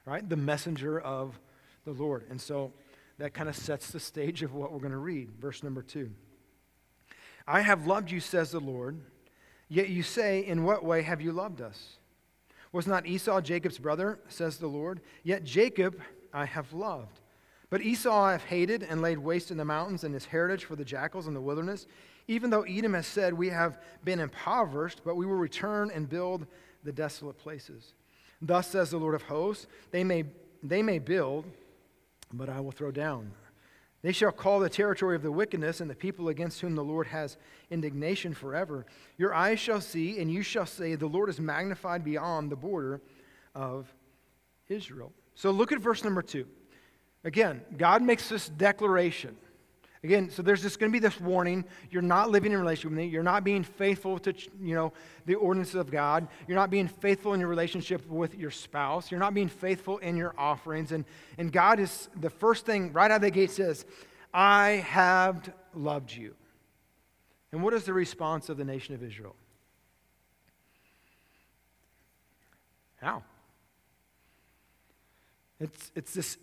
right? 0.05 0.27
The 0.27 0.35
messenger 0.35 0.99
of 0.99 1.39
the 1.85 1.91
Lord. 1.91 2.25
And 2.29 2.41
so 2.41 2.73
that 3.19 3.33
kind 3.33 3.47
of 3.47 3.55
sets 3.55 3.91
the 3.91 3.99
stage 3.99 4.41
of 4.43 4.53
what 4.53 4.71
we're 4.71 4.79
going 4.79 4.91
to 4.91 4.97
read. 4.97 5.29
Verse 5.39 5.61
number 5.61 5.81
two. 5.81 6.11
I 7.49 7.61
have 7.61 7.87
loved 7.87 8.11
you, 8.11 8.19
says 8.19 8.51
the 8.51 8.59
Lord. 8.59 9.01
Yet 9.69 9.89
you 9.89 10.03
say, 10.03 10.45
In 10.45 10.63
what 10.63 10.85
way 10.85 11.01
have 11.01 11.19
you 11.19 11.31
loved 11.31 11.61
us? 11.61 11.97
Was 12.71 12.85
not 12.85 13.07
Esau 13.07 13.41
Jacob's 13.41 13.79
brother, 13.79 14.19
says 14.27 14.57
the 14.57 14.67
Lord? 14.67 15.01
Yet 15.23 15.43
Jacob 15.43 15.99
I 16.31 16.45
have 16.45 16.71
loved. 16.73 17.19
But 17.71 17.81
Esau 17.81 18.13
I 18.21 18.33
have 18.33 18.43
hated 18.43 18.83
and 18.83 19.01
laid 19.01 19.17
waste 19.17 19.49
in 19.49 19.57
the 19.57 19.65
mountains 19.65 20.03
and 20.03 20.13
his 20.13 20.25
heritage 20.25 20.65
for 20.65 20.75
the 20.75 20.85
jackals 20.85 21.25
in 21.25 21.33
the 21.33 21.41
wilderness. 21.41 21.87
Even 22.27 22.51
though 22.51 22.61
Edom 22.61 22.93
has 22.93 23.07
said, 23.07 23.33
We 23.33 23.49
have 23.49 23.79
been 24.03 24.19
impoverished, 24.19 25.01
but 25.03 25.15
we 25.15 25.25
will 25.25 25.33
return 25.33 25.89
and 25.91 26.07
build 26.07 26.45
the 26.83 26.91
desolate 26.91 27.39
places. 27.39 27.93
Thus 28.43 28.67
says 28.67 28.91
the 28.91 28.97
Lord 28.97 29.15
of 29.15 29.23
hosts, 29.23 29.65
They 29.89 30.03
may, 30.03 30.25
they 30.61 30.83
may 30.83 30.99
build, 30.99 31.45
but 32.31 32.47
I 32.47 32.59
will 32.59 32.71
throw 32.71 32.91
down. 32.91 33.31
They 34.01 34.11
shall 34.13 34.31
call 34.31 34.59
the 34.59 34.69
territory 34.69 35.15
of 35.15 35.23
the 35.23 35.31
wickedness 35.31 35.81
and 35.81 35.89
the 35.89 35.95
people 35.95 36.29
against 36.29 36.61
whom 36.61 36.75
the 36.75 36.83
Lord 36.83 37.07
has 37.07 37.37
indignation 37.69 38.33
forever. 38.33 38.85
Your 39.17 39.33
eyes 39.33 39.59
shall 39.59 39.81
see, 39.81 40.19
and 40.19 40.31
you 40.31 40.41
shall 40.41 40.65
say, 40.65 40.95
The 40.95 41.07
Lord 41.07 41.29
is 41.29 41.39
magnified 41.39 42.03
beyond 42.03 42.49
the 42.49 42.55
border 42.55 43.01
of 43.53 43.93
Israel. 44.69 45.11
So 45.35 45.51
look 45.51 45.71
at 45.71 45.79
verse 45.79 46.03
number 46.03 46.21
two. 46.21 46.47
Again, 47.25 47.61
God 47.77 48.01
makes 48.01 48.29
this 48.29 48.47
declaration 48.47 49.35
Again, 50.01 50.29
so 50.29 50.41
there's 50.41 50.61
just 50.61 50.79
going 50.79 50.91
to 50.91 50.93
be 50.93 50.99
this 50.99 51.19
warning. 51.19 51.65
You're 51.91 52.01
not 52.01 52.29
living 52.29 52.53
in 52.53 52.57
relationship 52.57 52.91
with 52.91 52.99
me. 52.99 53.07
You're 53.07 53.21
not 53.21 53.43
being 53.43 53.63
faithful 53.63 54.17
to, 54.19 54.33
you 54.61 54.73
know, 54.73 54.93
the 55.25 55.35
ordinances 55.35 55.75
of 55.75 55.91
God. 55.91 56.29
You're 56.47 56.55
not 56.55 56.69
being 56.69 56.87
faithful 56.87 57.33
in 57.33 57.41
your 57.41 57.49
relationship 57.49 58.07
with 58.07 58.33
your 58.35 58.51
spouse. 58.51 59.11
You're 59.11 59.19
not 59.19 59.33
being 59.33 59.49
faithful 59.49 59.97
in 59.97 60.15
your 60.15 60.33
offerings. 60.37 60.93
And, 60.93 61.03
and 61.37 61.51
God 61.51 61.81
is, 61.81 62.07
the 62.15 62.29
first 62.29 62.65
thing 62.65 62.93
right 62.93 63.11
out 63.11 63.17
of 63.17 63.21
the 63.23 63.31
gate 63.31 63.51
says, 63.51 63.85
I 64.33 64.83
have 64.87 65.51
loved 65.73 66.13
you. 66.13 66.33
And 67.51 67.61
what 67.61 67.73
is 67.73 67.83
the 67.83 67.93
response 67.93 68.47
of 68.47 68.55
the 68.55 68.63
nation 68.63 68.95
of 68.95 69.03
Israel? 69.03 69.35
How? 73.01 73.23
It's, 75.59 75.91
it's 75.93 76.13
this 76.13 76.37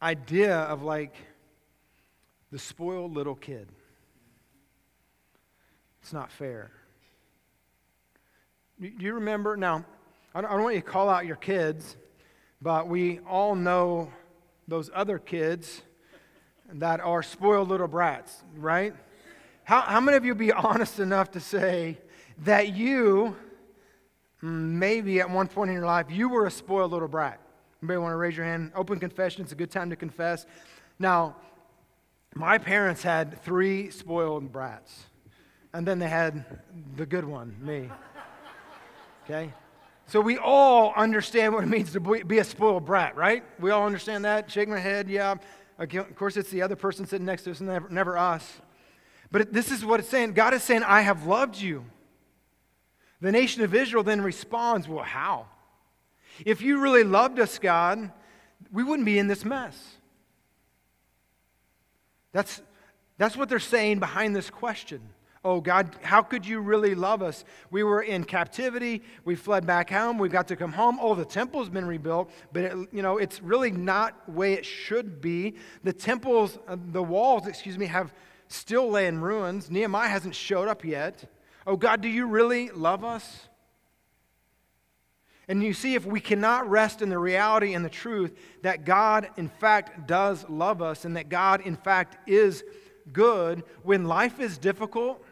idea 0.00 0.56
of 0.56 0.82
like, 0.82 1.14
the 2.54 2.60
spoiled 2.60 3.12
little 3.12 3.34
kid. 3.34 3.66
It's 6.00 6.12
not 6.12 6.30
fair. 6.30 6.70
Do 8.80 8.92
you 8.96 9.14
remember? 9.14 9.56
Now, 9.56 9.84
I 10.36 10.40
don't 10.40 10.62
want 10.62 10.76
you 10.76 10.80
to 10.80 10.86
call 10.86 11.10
out 11.10 11.26
your 11.26 11.34
kids, 11.34 11.96
but 12.62 12.86
we 12.86 13.18
all 13.28 13.56
know 13.56 14.12
those 14.68 14.88
other 14.94 15.18
kids 15.18 15.82
that 16.74 17.00
are 17.00 17.24
spoiled 17.24 17.70
little 17.70 17.88
brats, 17.88 18.44
right? 18.54 18.94
How, 19.64 19.80
how 19.80 20.00
many 20.00 20.16
of 20.16 20.24
you 20.24 20.36
be 20.36 20.52
honest 20.52 21.00
enough 21.00 21.32
to 21.32 21.40
say 21.40 21.98
that 22.44 22.72
you, 22.72 23.34
mm, 24.44 24.46
maybe 24.46 25.18
at 25.18 25.28
one 25.28 25.48
point 25.48 25.70
in 25.70 25.74
your 25.74 25.86
life, 25.86 26.06
you 26.08 26.28
were 26.28 26.46
a 26.46 26.52
spoiled 26.52 26.92
little 26.92 27.08
brat? 27.08 27.40
Anybody 27.82 27.98
want 27.98 28.12
to 28.12 28.16
raise 28.16 28.36
your 28.36 28.46
hand? 28.46 28.70
Open 28.76 29.00
confession, 29.00 29.42
it's 29.42 29.50
a 29.50 29.56
good 29.56 29.72
time 29.72 29.90
to 29.90 29.96
confess. 29.96 30.46
Now, 31.00 31.34
my 32.34 32.58
parents 32.58 33.02
had 33.02 33.42
three 33.42 33.90
spoiled 33.90 34.52
brats, 34.52 35.04
and 35.72 35.86
then 35.86 35.98
they 35.98 36.08
had 36.08 36.44
the 36.96 37.06
good 37.06 37.24
one, 37.24 37.56
me. 37.60 37.88
Okay? 39.24 39.52
So 40.06 40.20
we 40.20 40.36
all 40.36 40.92
understand 40.96 41.54
what 41.54 41.64
it 41.64 41.68
means 41.68 41.92
to 41.92 42.00
be 42.00 42.38
a 42.38 42.44
spoiled 42.44 42.84
brat, 42.84 43.16
right? 43.16 43.42
We 43.58 43.70
all 43.70 43.86
understand 43.86 44.24
that. 44.24 44.50
Shake 44.50 44.68
my 44.68 44.78
head, 44.78 45.08
yeah. 45.08 45.36
Of 45.78 46.16
course, 46.16 46.36
it's 46.36 46.50
the 46.50 46.62
other 46.62 46.76
person 46.76 47.06
sitting 47.06 47.26
next 47.26 47.44
to 47.44 47.52
us, 47.52 47.60
never, 47.60 47.88
never 47.88 48.18
us. 48.18 48.60
But 49.30 49.52
this 49.52 49.70
is 49.70 49.84
what 49.84 50.00
it's 50.00 50.08
saying 50.08 50.34
God 50.34 50.54
is 50.54 50.62
saying, 50.62 50.82
I 50.82 51.00
have 51.00 51.26
loved 51.26 51.56
you. 51.56 51.84
The 53.20 53.32
nation 53.32 53.62
of 53.62 53.74
Israel 53.74 54.02
then 54.02 54.20
responds, 54.20 54.86
Well, 54.86 55.04
how? 55.04 55.46
If 56.44 56.60
you 56.60 56.80
really 56.80 57.04
loved 57.04 57.38
us, 57.38 57.58
God, 57.58 58.12
we 58.72 58.82
wouldn't 58.82 59.06
be 59.06 59.18
in 59.18 59.26
this 59.26 59.44
mess. 59.44 59.96
That's, 62.34 62.60
that's 63.16 63.36
what 63.36 63.48
they're 63.48 63.58
saying 63.58 64.00
behind 64.00 64.36
this 64.36 64.50
question. 64.50 65.00
Oh, 65.44 65.60
God, 65.60 65.94
how 66.02 66.22
could 66.22 66.46
you 66.46 66.60
really 66.60 66.94
love 66.94 67.22
us? 67.22 67.44
We 67.70 67.82
were 67.82 68.02
in 68.02 68.24
captivity. 68.24 69.02
We 69.24 69.36
fled 69.36 69.66
back 69.66 69.90
home. 69.90 70.18
We 70.18 70.28
got 70.28 70.48
to 70.48 70.56
come 70.56 70.72
home. 70.72 70.98
Oh, 71.00 71.14
the 71.14 71.24
temple's 71.24 71.68
been 71.68 71.86
rebuilt, 71.86 72.30
but 72.52 72.64
it, 72.64 72.88
you 72.92 73.02
know 73.02 73.18
it's 73.18 73.42
really 73.42 73.70
not 73.70 74.28
way 74.28 74.54
it 74.54 74.64
should 74.64 75.20
be. 75.20 75.54
The 75.84 75.92
temples, 75.92 76.58
uh, 76.66 76.76
the 76.92 77.02
walls, 77.02 77.46
excuse 77.46 77.76
me, 77.78 77.86
have 77.86 78.14
still 78.48 78.90
lay 78.90 79.06
in 79.06 79.20
ruins. 79.20 79.70
Nehemiah 79.70 80.08
hasn't 80.08 80.34
showed 80.34 80.66
up 80.66 80.84
yet. 80.84 81.30
Oh, 81.66 81.76
God, 81.76 82.00
do 82.00 82.08
you 82.08 82.26
really 82.26 82.70
love 82.70 83.04
us? 83.04 83.48
And 85.48 85.62
you 85.62 85.74
see, 85.74 85.94
if 85.94 86.06
we 86.06 86.20
cannot 86.20 86.68
rest 86.68 87.02
in 87.02 87.10
the 87.10 87.18
reality 87.18 87.74
and 87.74 87.84
the 87.84 87.90
truth 87.90 88.34
that 88.62 88.84
God, 88.84 89.28
in 89.36 89.48
fact, 89.48 90.06
does 90.06 90.48
love 90.48 90.80
us 90.80 91.04
and 91.04 91.16
that 91.16 91.28
God, 91.28 91.60
in 91.60 91.76
fact, 91.76 92.28
is 92.28 92.64
good, 93.12 93.62
when 93.82 94.04
life 94.04 94.40
is 94.40 94.56
difficult, 94.56 95.22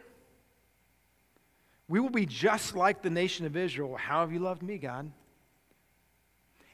we 1.87 1.99
will 1.99 2.09
be 2.09 2.25
just 2.25 2.75
like 2.75 3.01
the 3.01 3.09
nation 3.09 3.45
of 3.45 3.57
Israel. 3.57 3.97
How 3.97 4.21
have 4.21 4.31
you 4.31 4.39
loved 4.39 4.61
me, 4.63 4.77
God? 4.77 5.11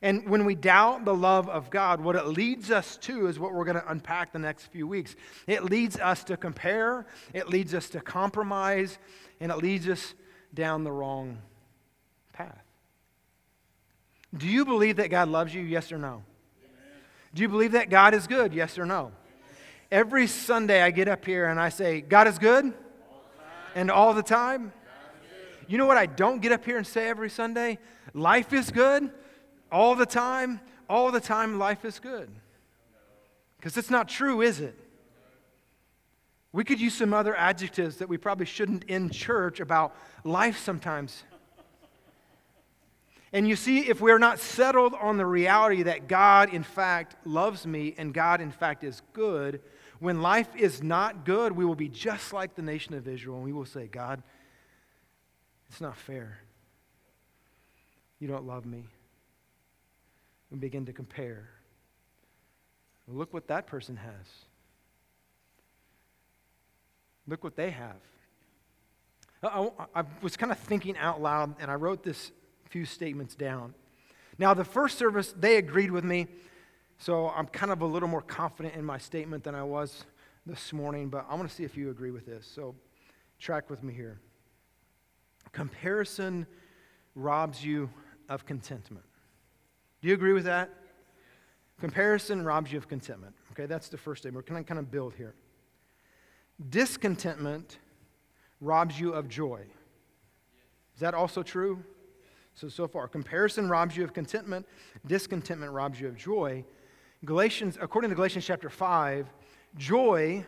And 0.01 0.29
when 0.29 0.45
we 0.45 0.55
doubt 0.55 1.03
the 1.03 1.15
love 1.15 1.49
of 1.49 1.69
God, 1.69 1.99
what 1.99 2.15
it 2.15 2.25
leads 2.25 2.71
us 2.71 2.95
to 2.97 3.27
is 3.27 3.37
what 3.37 3.53
we're 3.53 3.65
going 3.65 3.81
to 3.81 3.91
unpack 3.91 4.31
the 4.31 4.39
next 4.39 4.67
few 4.67 4.87
weeks. 4.87 5.15
It 5.45 5.63
leads 5.63 5.99
us 5.99 6.23
to 6.25 6.37
compare, 6.37 7.05
it 7.33 7.49
leads 7.49 7.73
us 7.73 7.89
to 7.89 7.99
compromise, 7.99 8.97
and 9.41 9.51
it 9.51 9.57
leads 9.57 9.89
us 9.89 10.13
down 10.53 10.83
the 10.83 10.91
wrong 10.91 11.39
path. 12.31 12.68
Do 14.35 14.47
you 14.47 14.65
believe 14.65 14.97
that 14.97 15.09
God 15.09 15.29
loves 15.29 15.53
you? 15.53 15.61
Yes 15.61 15.91
or 15.91 15.97
no? 15.97 16.07
Amen. 16.07 16.23
Do 17.33 17.41
you 17.41 17.49
believe 17.49 17.71
that 17.71 17.89
God 17.89 18.13
is 18.13 18.27
good? 18.27 18.53
Yes 18.53 18.77
or 18.77 18.85
no? 18.85 18.97
Amen. 18.97 19.13
Every 19.91 20.27
Sunday 20.27 20.81
I 20.81 20.91
get 20.91 21.07
up 21.07 21.25
here 21.25 21.47
and 21.47 21.59
I 21.59 21.69
say, 21.69 22.01
God 22.01 22.27
is 22.27 22.37
good? 22.37 22.65
All 22.65 23.23
and 23.75 23.89
all 23.89 24.13
the 24.13 24.23
time? 24.23 24.71
You 25.67 25.77
know 25.77 25.85
what 25.85 25.97
I 25.97 26.07
don't 26.07 26.41
get 26.41 26.51
up 26.51 26.65
here 26.65 26.77
and 26.77 26.85
say 26.85 27.07
every 27.07 27.29
Sunday? 27.29 27.77
Life 28.13 28.53
is 28.53 28.71
good 28.71 29.11
all 29.71 29.95
the 29.95 30.05
time. 30.05 30.59
All 30.89 31.11
the 31.11 31.19
time, 31.19 31.59
life 31.59 31.85
is 31.85 31.99
good. 31.99 32.29
Because 33.57 33.77
it's 33.77 33.91
not 33.91 34.09
true, 34.09 34.41
is 34.41 34.59
it? 34.59 34.75
We 36.51 36.63
could 36.63 36.81
use 36.81 36.95
some 36.95 37.13
other 37.13 37.35
adjectives 37.35 37.97
that 37.97 38.09
we 38.09 38.17
probably 38.17 38.47
shouldn't 38.47 38.85
in 38.85 39.11
church 39.11 39.59
about 39.59 39.95
life 40.23 40.57
sometimes. 40.57 41.23
And 43.31 43.47
you 43.47 43.55
see, 43.55 43.87
if 43.87 44.01
we're 44.01 44.17
not 44.17 44.39
settled 44.39 44.93
on 44.95 45.17
the 45.17 45.25
reality 45.25 45.83
that 45.83 46.07
God, 46.07 46.53
in 46.53 46.63
fact, 46.63 47.15
loves 47.25 47.65
me 47.65 47.93
and 47.97 48.13
God, 48.13 48.41
in 48.41 48.51
fact, 48.51 48.83
is 48.83 49.01
good, 49.13 49.61
when 49.99 50.21
life 50.21 50.47
is 50.55 50.81
not 50.81 51.25
good, 51.25 51.51
we 51.51 51.65
will 51.65 51.75
be 51.75 51.89
just 51.89 52.33
like 52.33 52.55
the 52.55 52.61
nation 52.61 52.95
of 52.95 53.07
Israel 53.07 53.35
and 53.35 53.45
we 53.45 53.53
will 53.53 53.65
say, 53.65 53.87
God, 53.87 54.23
it's 55.69 55.81
not 55.81 55.95
fair. 55.95 56.39
You 58.19 58.27
don't 58.27 58.47
love 58.47 58.65
me. 58.65 58.85
We 60.49 60.57
begin 60.57 60.85
to 60.87 60.93
compare. 60.93 61.49
Look 63.07 63.33
what 63.33 63.47
that 63.47 63.67
person 63.67 63.97
has. 63.97 64.25
Look 67.27 67.43
what 67.43 67.55
they 67.55 67.69
have. 67.69 67.97
I, 69.41 69.69
I 69.95 70.03
was 70.21 70.35
kind 70.35 70.51
of 70.51 70.59
thinking 70.59 70.97
out 70.97 71.21
loud, 71.21 71.55
and 71.59 71.71
I 71.71 71.75
wrote 71.75 72.03
this 72.03 72.31
few 72.69 72.85
statements 72.85 73.35
down. 73.35 73.73
Now, 74.37 74.53
the 74.53 74.63
first 74.63 74.97
service, 74.97 75.33
they 75.37 75.57
agreed 75.57 75.91
with 75.91 76.03
me, 76.03 76.27
so 76.97 77.29
I'm 77.29 77.47
kind 77.47 77.71
of 77.71 77.81
a 77.81 77.85
little 77.85 78.07
more 78.07 78.21
confident 78.21 78.75
in 78.75 78.85
my 78.85 78.97
statement 78.97 79.43
than 79.43 79.55
I 79.55 79.63
was 79.63 80.05
this 80.45 80.71
morning, 80.71 81.09
but 81.09 81.25
I 81.29 81.35
want 81.35 81.49
to 81.49 81.53
see 81.53 81.63
if 81.63 81.75
you 81.75 81.89
agree 81.89 82.11
with 82.11 82.25
this. 82.25 82.45
So, 82.45 82.75
track 83.39 83.69
with 83.69 83.83
me 83.83 83.93
here. 83.93 84.19
Comparison 85.51 86.45
robs 87.15 87.63
you 87.63 87.89
of 88.29 88.45
contentment. 88.45 89.05
Do 90.01 90.07
you 90.07 90.13
agree 90.13 90.33
with 90.33 90.45
that? 90.45 90.69
Comparison 91.79 92.43
robs 92.43 92.71
you 92.71 92.77
of 92.77 92.87
contentment. 92.87 93.33
Okay, 93.51 93.65
that's 93.65 93.89
the 93.89 93.97
first 93.97 94.23
statement. 94.23 94.45
Going 94.45 94.63
to 94.63 94.67
kind 94.67 94.79
of 94.79 94.91
build 94.91 95.13
here. 95.15 95.33
Discontentment 96.69 97.79
robs 98.61 98.99
you 98.99 99.13
of 99.13 99.27
joy. 99.27 99.61
Is 100.93 100.99
that 100.99 101.13
also 101.13 101.41
true? 101.43 101.83
So, 102.59 102.67
so 102.67 102.89
far, 102.89 103.07
comparison 103.07 103.69
robs 103.69 103.95
you 103.95 104.03
of 104.03 104.11
contentment, 104.11 104.67
discontentment 105.07 105.71
robs 105.71 105.97
you 106.01 106.09
of 106.09 106.17
joy. 106.17 106.65
Galatians, 107.23 107.77
according 107.79 108.09
to 108.09 108.15
Galatians 108.17 108.45
chapter 108.45 108.69
5, 108.69 109.29
joy 109.77 110.45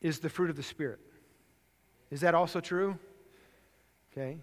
is 0.00 0.18
the 0.18 0.28
fruit 0.28 0.50
of 0.50 0.56
the 0.56 0.64
Spirit. 0.64 0.98
Is 2.10 2.22
that 2.22 2.34
also 2.34 2.58
true? 2.58 2.98
Okay. 4.10 4.38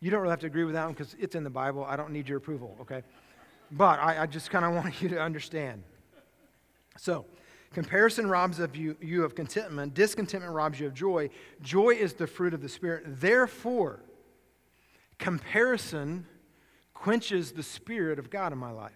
You 0.00 0.10
don't 0.10 0.22
really 0.22 0.32
have 0.32 0.40
to 0.40 0.46
agree 0.46 0.64
with 0.64 0.72
that 0.72 0.86
one 0.86 0.94
because 0.94 1.14
it's 1.20 1.34
in 1.34 1.44
the 1.44 1.50
Bible. 1.50 1.84
I 1.84 1.96
don't 1.96 2.12
need 2.12 2.30
your 2.30 2.38
approval, 2.38 2.78
okay? 2.80 3.02
But 3.70 3.98
I, 3.98 4.22
I 4.22 4.26
just 4.26 4.48
kind 4.48 4.64
of 4.64 4.72
want 4.82 5.02
you 5.02 5.10
to 5.10 5.20
understand. 5.20 5.82
So, 6.96 7.26
comparison 7.74 8.30
robs 8.30 8.58
of 8.58 8.74
you, 8.74 8.96
you 9.02 9.22
of 9.22 9.34
contentment, 9.34 9.92
discontentment 9.92 10.54
robs 10.54 10.80
you 10.80 10.86
of 10.86 10.94
joy. 10.94 11.28
Joy 11.60 11.90
is 11.90 12.14
the 12.14 12.26
fruit 12.26 12.54
of 12.54 12.62
the 12.62 12.70
Spirit. 12.70 13.20
Therefore, 13.20 14.00
Comparison 15.18 16.26
quenches 16.92 17.52
the 17.52 17.62
Spirit 17.62 18.18
of 18.18 18.30
God 18.30 18.52
in 18.52 18.58
my 18.58 18.70
life. 18.70 18.92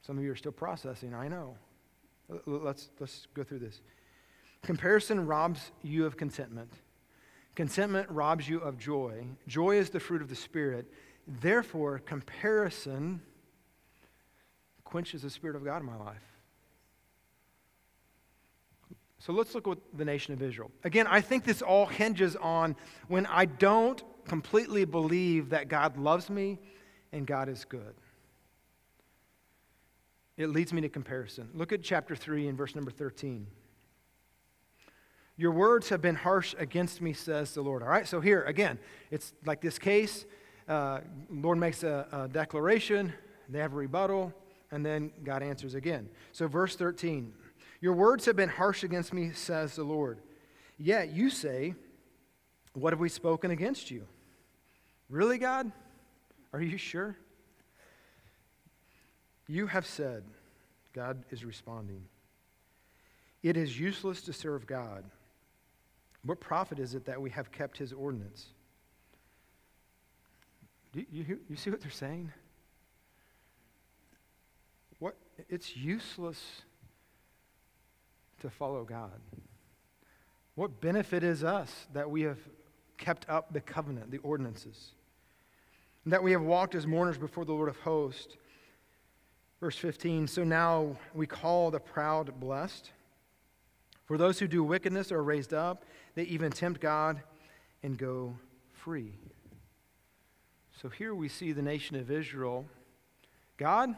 Some 0.00 0.18
of 0.18 0.24
you 0.24 0.32
are 0.32 0.36
still 0.36 0.52
processing, 0.52 1.14
I 1.14 1.28
know. 1.28 1.56
Let's, 2.46 2.88
let's 2.98 3.26
go 3.34 3.44
through 3.44 3.60
this. 3.60 3.80
Comparison 4.62 5.26
robs 5.26 5.70
you 5.82 6.06
of 6.06 6.16
contentment. 6.16 6.72
Contentment 7.54 8.08
robs 8.10 8.48
you 8.48 8.58
of 8.60 8.78
joy. 8.78 9.26
Joy 9.46 9.76
is 9.76 9.90
the 9.90 10.00
fruit 10.00 10.22
of 10.22 10.28
the 10.28 10.34
Spirit. 10.34 10.90
Therefore, 11.26 11.98
comparison 11.98 13.20
quenches 14.84 15.22
the 15.22 15.30
Spirit 15.30 15.56
of 15.56 15.64
God 15.64 15.80
in 15.80 15.86
my 15.86 15.96
life. 15.96 16.31
So 19.24 19.32
let's 19.32 19.54
look 19.54 19.68
at 19.68 19.78
the 19.96 20.04
nation 20.04 20.34
of 20.34 20.42
Israel. 20.42 20.72
Again, 20.82 21.06
I 21.06 21.20
think 21.20 21.44
this 21.44 21.62
all 21.62 21.86
hinges 21.86 22.34
on 22.34 22.74
when 23.06 23.24
I 23.26 23.44
don't 23.44 24.02
completely 24.24 24.84
believe 24.84 25.50
that 25.50 25.68
God 25.68 25.96
loves 25.96 26.28
me 26.28 26.58
and 27.12 27.24
God 27.24 27.48
is 27.48 27.64
good. 27.64 27.94
it 30.36 30.48
leads 30.48 30.72
me 30.72 30.80
to 30.80 30.88
comparison. 30.88 31.50
Look 31.54 31.72
at 31.72 31.84
chapter 31.84 32.16
3 32.16 32.48
and 32.48 32.58
verse 32.58 32.74
number 32.74 32.90
13. 32.90 33.46
Your 35.36 35.52
words 35.52 35.88
have 35.90 36.02
been 36.02 36.16
harsh 36.16 36.56
against 36.58 37.00
me, 37.00 37.12
says 37.12 37.54
the 37.54 37.62
Lord. 37.62 37.84
All 37.84 37.88
right, 37.88 38.08
so 38.08 38.20
here 38.20 38.42
again, 38.42 38.76
it's 39.12 39.34
like 39.46 39.60
this 39.60 39.78
case. 39.78 40.26
Uh, 40.68 40.98
Lord 41.30 41.58
makes 41.58 41.84
a, 41.84 42.08
a 42.10 42.28
declaration, 42.28 43.12
they 43.48 43.60
have 43.60 43.72
a 43.72 43.76
rebuttal, 43.76 44.32
and 44.72 44.84
then 44.84 45.12
God 45.22 45.44
answers 45.44 45.74
again. 45.74 46.08
So, 46.32 46.48
verse 46.48 46.74
13 46.74 47.32
Your 47.82 47.94
words 47.94 48.26
have 48.26 48.36
been 48.36 48.48
harsh 48.48 48.84
against 48.84 49.12
me, 49.12 49.32
says 49.34 49.74
the 49.74 49.82
Lord. 49.82 50.20
Yet 50.78 51.12
you 51.12 51.28
say, 51.28 51.74
What 52.74 52.92
have 52.92 53.00
we 53.00 53.08
spoken 53.08 53.50
against 53.50 53.90
you? 53.90 54.06
Really, 55.10 55.36
God? 55.36 55.70
Are 56.52 56.62
you 56.62 56.78
sure? 56.78 57.16
You 59.48 59.66
have 59.66 59.84
said, 59.84 60.22
God 60.94 61.24
is 61.30 61.44
responding, 61.44 62.04
it 63.42 63.56
is 63.56 63.78
useless 63.78 64.22
to 64.22 64.32
serve 64.32 64.66
God. 64.66 65.04
What 66.24 66.38
profit 66.38 66.78
is 66.78 66.94
it 66.94 67.04
that 67.06 67.20
we 67.20 67.30
have 67.30 67.50
kept 67.50 67.76
his 67.76 67.92
ordinance? 67.92 68.46
Do 70.92 71.04
you, 71.10 71.40
you 71.48 71.56
see 71.56 71.70
what 71.70 71.80
they're 71.80 71.90
saying? 71.90 72.32
What, 75.00 75.16
it's 75.48 75.76
useless 75.76 76.62
to 78.42 78.50
follow 78.50 78.84
God. 78.84 79.20
What 80.54 80.80
benefit 80.80 81.22
is 81.24 81.42
us 81.42 81.86
that 81.94 82.10
we 82.10 82.22
have 82.22 82.38
kept 82.98 83.28
up 83.28 83.52
the 83.52 83.60
covenant, 83.60 84.10
the 84.10 84.18
ordinances, 84.18 84.90
that 86.06 86.22
we 86.22 86.32
have 86.32 86.42
walked 86.42 86.74
as 86.74 86.86
mourners 86.86 87.16
before 87.16 87.44
the 87.44 87.52
Lord 87.52 87.68
of 87.68 87.76
hosts? 87.78 88.36
Verse 89.60 89.76
15 89.76 90.26
So 90.26 90.44
now 90.44 90.96
we 91.14 91.26
call 91.26 91.70
the 91.70 91.80
proud 91.80 92.38
blessed. 92.38 92.90
For 94.04 94.18
those 94.18 94.38
who 94.38 94.48
do 94.48 94.62
wickedness 94.62 95.10
are 95.10 95.22
raised 95.22 95.54
up, 95.54 95.84
they 96.14 96.24
even 96.24 96.50
tempt 96.50 96.80
God 96.80 97.22
and 97.82 97.96
go 97.96 98.36
free. 98.72 99.12
So 100.82 100.88
here 100.88 101.14
we 101.14 101.28
see 101.28 101.52
the 101.52 101.62
nation 101.62 101.96
of 101.96 102.10
Israel. 102.10 102.66
God, 103.56 103.94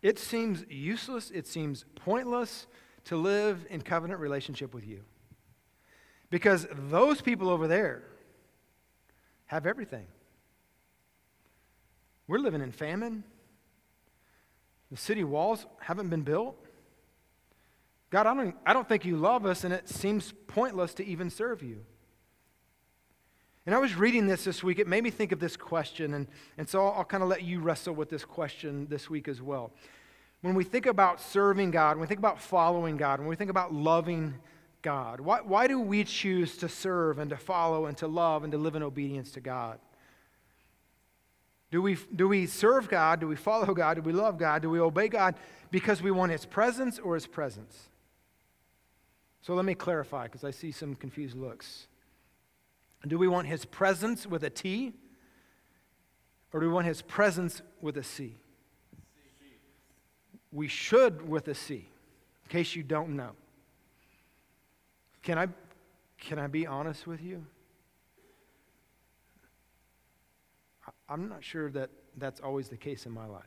it 0.00 0.18
seems 0.18 0.64
useless, 0.68 1.30
it 1.32 1.46
seems 1.46 1.84
pointless 1.96 2.68
to 3.04 3.16
live 3.16 3.66
in 3.70 3.82
covenant 3.82 4.20
relationship 4.20 4.74
with 4.74 4.86
you. 4.86 5.00
Because 6.30 6.66
those 6.72 7.20
people 7.20 7.48
over 7.48 7.68
there 7.68 8.02
have 9.46 9.66
everything. 9.66 10.06
We're 12.26 12.38
living 12.38 12.62
in 12.62 12.72
famine. 12.72 13.24
The 14.90 14.96
city 14.96 15.24
walls 15.24 15.66
haven't 15.80 16.08
been 16.08 16.22
built. 16.22 16.56
God, 18.10 18.26
I 18.26 18.34
don't, 18.34 18.56
I 18.64 18.72
don't 18.72 18.88
think 18.88 19.04
you 19.04 19.16
love 19.16 19.44
us, 19.44 19.64
and 19.64 19.74
it 19.74 19.88
seems 19.88 20.32
pointless 20.46 20.94
to 20.94 21.04
even 21.04 21.30
serve 21.30 21.62
you. 21.62 21.84
And 23.66 23.74
I 23.74 23.78
was 23.78 23.94
reading 23.94 24.26
this 24.26 24.44
this 24.44 24.62
week. 24.62 24.78
It 24.78 24.86
made 24.86 25.02
me 25.02 25.10
think 25.10 25.32
of 25.32 25.40
this 25.40 25.56
question, 25.56 26.14
and, 26.14 26.28
and 26.58 26.68
so 26.68 26.86
I'll, 26.86 26.98
I'll 26.98 27.04
kind 27.04 27.22
of 27.22 27.28
let 27.28 27.42
you 27.42 27.60
wrestle 27.60 27.94
with 27.94 28.10
this 28.10 28.24
question 28.24 28.86
this 28.88 29.10
week 29.10 29.26
as 29.26 29.42
well. 29.42 29.72
When 30.44 30.54
we 30.54 30.64
think 30.64 30.84
about 30.84 31.22
serving 31.22 31.70
God, 31.70 31.92
when 31.92 32.02
we 32.02 32.06
think 32.06 32.18
about 32.18 32.38
following 32.38 32.98
God, 32.98 33.18
when 33.18 33.28
we 33.28 33.34
think 33.34 33.48
about 33.48 33.72
loving 33.72 34.34
God, 34.82 35.18
why, 35.18 35.38
why 35.40 35.66
do 35.66 35.80
we 35.80 36.04
choose 36.04 36.58
to 36.58 36.68
serve 36.68 37.18
and 37.18 37.30
to 37.30 37.36
follow 37.38 37.86
and 37.86 37.96
to 37.96 38.06
love 38.06 38.44
and 38.44 38.52
to 38.52 38.58
live 38.58 38.74
in 38.74 38.82
obedience 38.82 39.30
to 39.30 39.40
God? 39.40 39.78
Do 41.70 41.80
we, 41.80 41.96
do 42.14 42.28
we 42.28 42.44
serve 42.44 42.90
God? 42.90 43.20
Do 43.20 43.26
we 43.26 43.36
follow 43.36 43.72
God? 43.72 43.94
Do 43.94 44.02
we 44.02 44.12
love 44.12 44.36
God? 44.36 44.60
Do 44.60 44.68
we 44.68 44.80
obey 44.80 45.08
God 45.08 45.34
because 45.70 46.02
we 46.02 46.10
want 46.10 46.30
His 46.30 46.44
presence 46.44 46.98
or 46.98 47.14
His 47.14 47.26
presence? 47.26 47.88
So 49.40 49.54
let 49.54 49.64
me 49.64 49.74
clarify 49.74 50.24
because 50.24 50.44
I 50.44 50.50
see 50.50 50.72
some 50.72 50.94
confused 50.94 51.38
looks. 51.38 51.86
Do 53.08 53.16
we 53.16 53.28
want 53.28 53.46
His 53.46 53.64
presents 53.64 54.26
with 54.26 54.44
a 54.44 54.50
T 54.50 54.92
or 56.52 56.60
do 56.60 56.66
we 56.66 56.72
want 56.74 56.86
His 56.86 57.00
presence 57.00 57.62
with 57.80 57.96
a 57.96 58.04
C? 58.04 58.36
We 60.54 60.68
should 60.68 61.28
with 61.28 61.48
a 61.48 61.54
C, 61.54 61.74
in 62.44 62.48
case 62.48 62.76
you 62.76 62.84
don't 62.84 63.16
know. 63.16 63.32
Can 65.24 65.36
I, 65.36 65.48
can 66.20 66.38
I 66.38 66.46
be 66.46 66.64
honest 66.64 67.08
with 67.08 67.20
you? 67.20 67.44
I'm 71.08 71.28
not 71.28 71.42
sure 71.42 71.72
that 71.72 71.90
that's 72.16 72.40
always 72.40 72.68
the 72.68 72.76
case 72.76 73.04
in 73.04 73.10
my 73.10 73.26
life. 73.26 73.42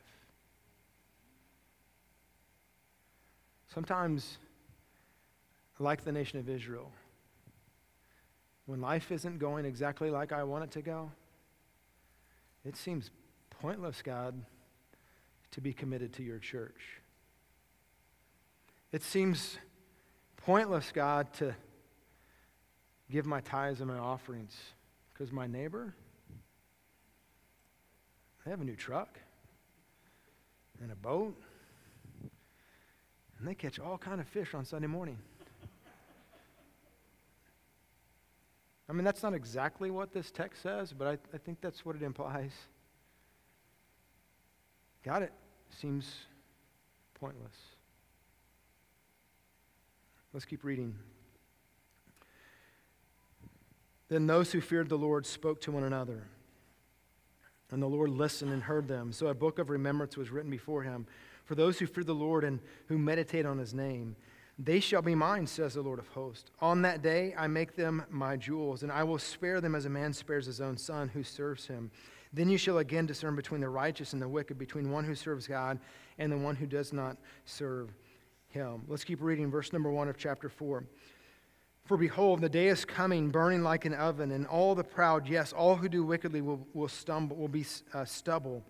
Sometimes, 3.73 4.38
like 5.79 6.03
the 6.03 6.12
nation 6.12 6.39
of 6.39 6.49
Israel, 6.49 6.91
when 8.65 8.82
life 8.82 9.13
isn't 9.13 9.39
going 9.39 9.63
exactly 9.63 10.10
like 10.10 10.34
I 10.34 10.43
want 10.43 10.65
it 10.65 10.71
to 10.71 10.82
go, 10.82 11.10
it 12.65 12.75
seems 12.75 13.12
pointless, 13.62 14.01
God, 14.01 14.36
to 15.51 15.62
be 15.62 15.73
committed 15.73 16.13
to 16.13 16.23
your 16.23 16.39
church. 16.39 17.01
It 18.91 19.03
seems 19.03 19.57
pointless, 20.38 20.91
God, 20.93 21.31
to 21.33 21.55
give 23.12 23.25
my 23.25 23.41
tithes 23.41 23.81
and 23.81 23.89
my 23.89 23.97
offerings 23.97 24.55
because 25.13 25.31
my 25.31 25.47
neighbor, 25.47 25.93
they 28.43 28.51
have 28.51 28.62
a 28.62 28.63
new 28.63 28.75
truck 28.75 29.19
and 30.81 30.91
a 30.91 30.95
boat, 30.95 31.36
and 33.39 33.47
they 33.47 33.55
catch 33.55 33.79
all 33.79 33.97
kind 33.97 34.21
of 34.21 34.27
fish 34.27 34.53
on 34.53 34.63
Sunday 34.65 34.88
morning. 34.88 35.17
I 38.89 38.93
mean, 38.93 39.03
that's 39.03 39.21
not 39.21 39.33
exactly 39.33 39.91
what 39.91 40.13
this 40.13 40.31
text 40.31 40.62
says, 40.62 40.93
but 40.93 41.07
I, 41.07 41.36
I 41.36 41.38
think 41.38 41.60
that's 41.60 41.86
what 41.86 41.95
it 41.95 42.03
implies. 42.03 42.53
Got 45.03 45.21
it? 45.21 45.31
Seems 45.69 46.12
pointless. 47.19 47.55
Let's 50.33 50.45
keep 50.45 50.63
reading. 50.63 50.95
Then 54.10 54.27
those 54.27 54.51
who 54.51 54.62
feared 54.62 54.89
the 54.89 54.97
Lord 54.97 55.25
spoke 55.25 55.62
to 55.62 55.71
one 55.71 55.83
another. 55.83 56.23
And 57.71 57.81
the 57.81 57.88
Lord 57.88 58.10
listened 58.10 58.51
and 58.53 58.63
heard 58.63 58.88
them. 58.88 59.12
So 59.12 59.27
a 59.27 59.33
book 59.33 59.60
of 59.60 59.69
remembrance 59.69 60.15
was 60.15 60.29
written 60.29 60.49
before 60.49 60.83
him. 60.83 61.05
For 61.43 61.55
those 61.55 61.79
who 61.79 61.88
fear 61.88 62.03
the 62.03 62.13
Lord 62.13 62.43
and 62.43 62.60
who 62.88 62.97
meditate 62.97 63.45
on 63.45 63.57
his 63.57 63.73
name, 63.73 64.15
they 64.60 64.79
shall 64.79 65.01
be 65.01 65.15
mine, 65.15 65.47
says 65.47 65.75
the 65.75 65.81
Lord 65.81 65.99
of 65.99 66.07
hosts. 66.10 66.49
On 66.62 66.81
that 66.81 67.01
day 67.01 67.36
I 67.38 67.47
make 67.47 67.75
them 67.75 68.03
my 68.10 68.38
jewels, 68.38 68.83
and 68.83 68.91
I 68.91 69.03
will 69.03 69.19
spare 69.19 69.62
them 69.62 69.75
as 69.75 69.86
a 69.86 69.89
man 69.89 70.13
spares 70.13 70.45
his 70.45 70.62
own 70.62 70.77
son 70.77 71.10
who 71.10 71.23
serves 71.23 71.67
him. 71.67 71.91
Then 72.33 72.49
you 72.49 72.57
shall 72.57 72.79
again 72.79 73.05
discern 73.05 73.35
between 73.35 73.61
the 73.61 73.69
righteous 73.69 74.13
and 74.13 74.21
the 74.21 74.27
wicked, 74.27 74.57
between 74.57 74.91
one 74.91 75.05
who 75.05 75.15
serves 75.15 75.47
God 75.47 75.79
and 76.17 76.31
the 76.31 76.37
one 76.37 76.55
who 76.55 76.65
does 76.65 76.93
not 76.93 77.17
serve 77.45 77.93
him. 78.49 78.83
Let's 78.87 79.03
keep 79.03 79.21
reading 79.21 79.51
verse 79.51 79.73
number 79.73 79.91
one 79.91 80.09
of 80.09 80.17
chapter 80.17 80.49
4. 80.49 80.83
For 81.85 81.95
behold, 81.95 82.41
the 82.41 82.49
day 82.49 82.67
is 82.67 82.83
coming, 82.83 83.29
burning 83.29 83.63
like 83.63 83.85
an 83.85 83.93
oven, 83.93 84.31
and 84.31 84.45
all 84.45 84.75
the 84.75 84.83
proud, 84.83 85.27
yes, 85.27 85.53
all 85.53 85.77
who 85.77 85.87
do 85.87 86.03
wickedly 86.03 86.41
will, 86.41 86.67
will 86.73 86.89
stumble, 86.89 87.37
will 87.37 87.47
be 87.47 87.65
uh, 87.93 88.03
stubble. 88.03 88.61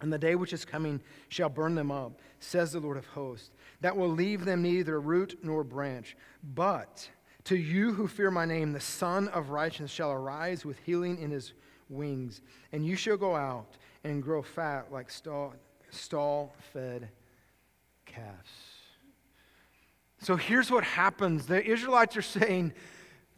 And 0.00 0.12
the 0.12 0.18
day 0.18 0.34
which 0.34 0.52
is 0.52 0.64
coming 0.64 1.02
shall 1.28 1.50
burn 1.50 1.74
them 1.74 1.90
up, 1.90 2.20
says 2.40 2.72
the 2.72 2.80
Lord 2.80 2.96
of 2.96 3.06
hosts, 3.06 3.50
that 3.82 3.96
will 3.96 4.08
leave 4.08 4.44
them 4.44 4.62
neither 4.62 4.98
root 4.98 5.38
nor 5.42 5.62
branch. 5.62 6.16
But 6.42 7.10
to 7.44 7.56
you 7.56 7.92
who 7.92 8.08
fear 8.08 8.30
my 8.30 8.46
name, 8.46 8.72
the 8.72 8.80
Sun 8.80 9.28
of 9.28 9.50
Righteousness 9.50 9.90
shall 9.90 10.12
arise 10.12 10.64
with 10.64 10.78
healing 10.86 11.20
in 11.20 11.30
his 11.30 11.52
wings, 11.88 12.40
and 12.72 12.86
you 12.86 12.96
shall 12.96 13.16
go 13.16 13.34
out 13.34 13.76
and 14.04 14.22
grow 14.22 14.42
fat 14.42 14.92
like 14.92 15.10
stall, 15.10 15.54
stall 15.90 16.54
fed 16.72 17.08
calves. 18.06 18.50
So 20.20 20.36
here's 20.36 20.70
what 20.70 20.84
happens 20.84 21.46
the 21.46 21.64
Israelites 21.64 22.16
are 22.16 22.22
saying, 22.22 22.72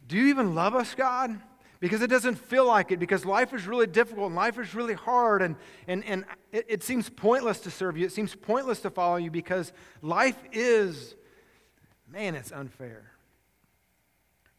Do 0.07 0.17
you 0.17 0.27
even 0.29 0.55
love 0.55 0.75
us, 0.75 0.95
God? 0.95 1.39
Because 1.79 2.03
it 2.03 2.09
doesn't 2.09 2.35
feel 2.35 2.67
like 2.67 2.93
it, 2.93 2.99
because 2.99 3.25
life 3.25 3.55
is 3.55 3.67
really 3.67 3.87
difficult 3.87 4.27
and 4.27 4.37
life 4.37 4.59
is 4.59 4.75
really 4.75 4.95
hard, 4.95 5.41
and, 5.41 5.57
and, 5.89 6.05
and 6.05 6.25
it, 6.53 6.67
it 6.69 6.83
seems 6.83 7.09
pointless 7.09 7.61
to 7.61 7.71
serve 7.71 7.97
you. 7.97 8.05
It 8.05 8.13
seems 8.13 8.35
pointless 8.35 8.81
to 8.81 8.91
follow 8.91 9.17
you 9.17 9.31
because 9.31 9.73
life 10.03 10.37
is, 10.53 11.15
man, 12.07 12.35
it's 12.35 12.53
unfair. 12.53 13.13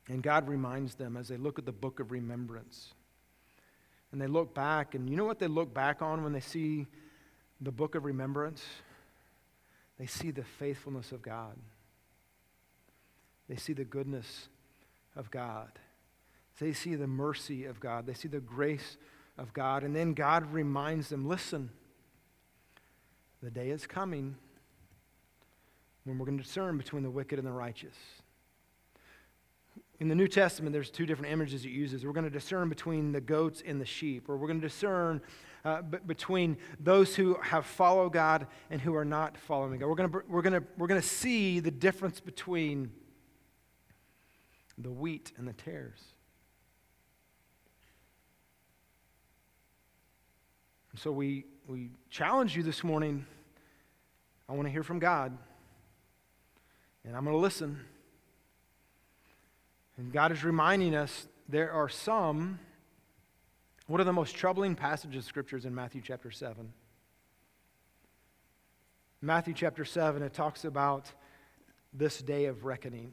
And 0.10 0.24
God 0.24 0.48
reminds 0.48 0.96
them 0.96 1.16
as 1.16 1.28
they 1.28 1.38
look 1.38 1.60
at 1.60 1.66
the 1.66 1.72
book 1.72 2.00
of 2.00 2.12
remembrance. 2.12 2.94
And 4.12 4.22
they 4.22 4.28
look 4.28 4.54
back, 4.54 4.96
and 4.96 5.10
you 5.10 5.16
know 5.16 5.26
what 5.26 5.40
they 5.40 5.48
look 5.48 5.74
back 5.74 6.02
on 6.02 6.24
when 6.24 6.34
they 6.34 6.42
see 6.42 6.88
the 7.62 7.72
book 7.72 7.96
of 7.96 8.04
remembrance? 8.04 8.64
They 9.98 10.06
see 10.06 10.32
the 10.32 10.44
faithfulness 10.44 11.12
of 11.12 11.22
God. 11.22 11.56
They 13.48 13.56
see 13.56 13.74
the 13.74 13.86
goodness 13.86 14.48
of 15.16 15.32
God. 15.32 15.72
They 16.60 16.74
see 16.74 16.96
the 16.96 17.08
mercy 17.08 17.66
of 17.66 17.80
God. 17.80 18.06
They 18.06 18.14
see 18.14 18.28
the 18.28 18.40
grace 18.40 18.98
of 19.38 19.54
God. 19.54 19.84
And 19.84 19.96
then 19.96 20.14
God 20.14 20.52
reminds 20.54 21.10
them 21.10 21.28
listen, 21.28 21.70
the 23.42 23.50
day 23.50 23.70
is 23.70 23.88
coming 23.88 24.36
when 26.04 26.18
we're 26.18 26.26
going 26.26 26.38
to 26.38 26.44
discern 26.44 26.78
between 26.78 27.04
the 27.04 27.10
wicked 27.10 27.40
and 27.40 27.48
the 27.48 27.52
righteous. 27.52 27.96
In 30.02 30.08
the 30.08 30.16
New 30.16 30.28
Testament, 30.28 30.74
there's 30.74 30.90
two 30.90 31.06
different 31.06 31.32
images 31.32 31.64
it 31.64 31.70
uses. 31.70 32.04
We're 32.04 32.12
going 32.12 32.24
to 32.24 32.32
discern 32.32 32.70
between 32.70 33.12
the 33.12 33.22
goats 33.22 33.62
and 33.64 33.80
the 33.80 33.86
sheep, 33.86 34.30
or 34.30 34.36
we're 34.36 34.48
going 34.48 34.60
to 34.60 34.68
discern 34.68 35.22
uh, 35.64 35.84
b- 35.84 36.00
between 36.08 36.58
those 36.80 37.16
who 37.16 37.38
have 37.44 37.68
followed 37.68 38.12
God 38.12 38.48
and 38.72 38.82
who 38.82 38.96
are 38.96 39.06
not 39.06 39.38
following 39.38 39.78
God. 39.80 39.86
We're 39.86 39.94
going 39.94 40.12
to, 40.12 40.22
we're 40.28 40.42
going 40.42 40.60
to, 40.60 40.64
we're 40.76 40.88
going 40.88 41.00
to 41.00 41.08
see 41.08 41.60
the 41.60 41.70
difference 41.70 42.20
between 42.20 42.92
the 44.76 44.92
wheat 44.92 45.34
and 45.38 45.48
the 45.48 45.54
tares. 45.54 46.00
And 50.94 51.00
so 51.00 51.12
we, 51.12 51.46
we 51.68 51.92
challenge 52.10 52.58
you 52.58 52.64
this 52.64 52.84
morning. 52.84 53.28
I 54.50 54.54
want 54.54 54.66
to 54.66 54.72
hear 54.72 54.82
from 54.82 54.98
God, 54.98 55.38
and 57.06 57.16
I'm 57.16 57.24
going 57.24 57.36
to 57.36 57.40
listen. 57.40 57.82
And 60.02 60.12
God 60.12 60.32
is 60.32 60.44
reminding 60.44 60.96
us 60.96 61.28
there 61.48 61.72
are 61.72 61.88
some, 61.88 62.58
one 63.86 64.00
of 64.00 64.08
the 64.08 64.14
most 64.14 64.36
troubling 64.36 64.74
passages 64.74 65.18
of 65.18 65.26
scriptures 65.26 65.64
in 65.64 65.76
Matthew 65.76 66.02
chapter 66.04 66.32
7. 66.32 66.74
Matthew 69.22 69.54
chapter 69.54 69.86
7, 69.86 70.24
it 70.24 70.34
talks 70.34 70.66
about 70.66 71.12
this 71.94 72.20
day 72.20 72.46
of 72.46 72.66
reckoning. 72.66 73.12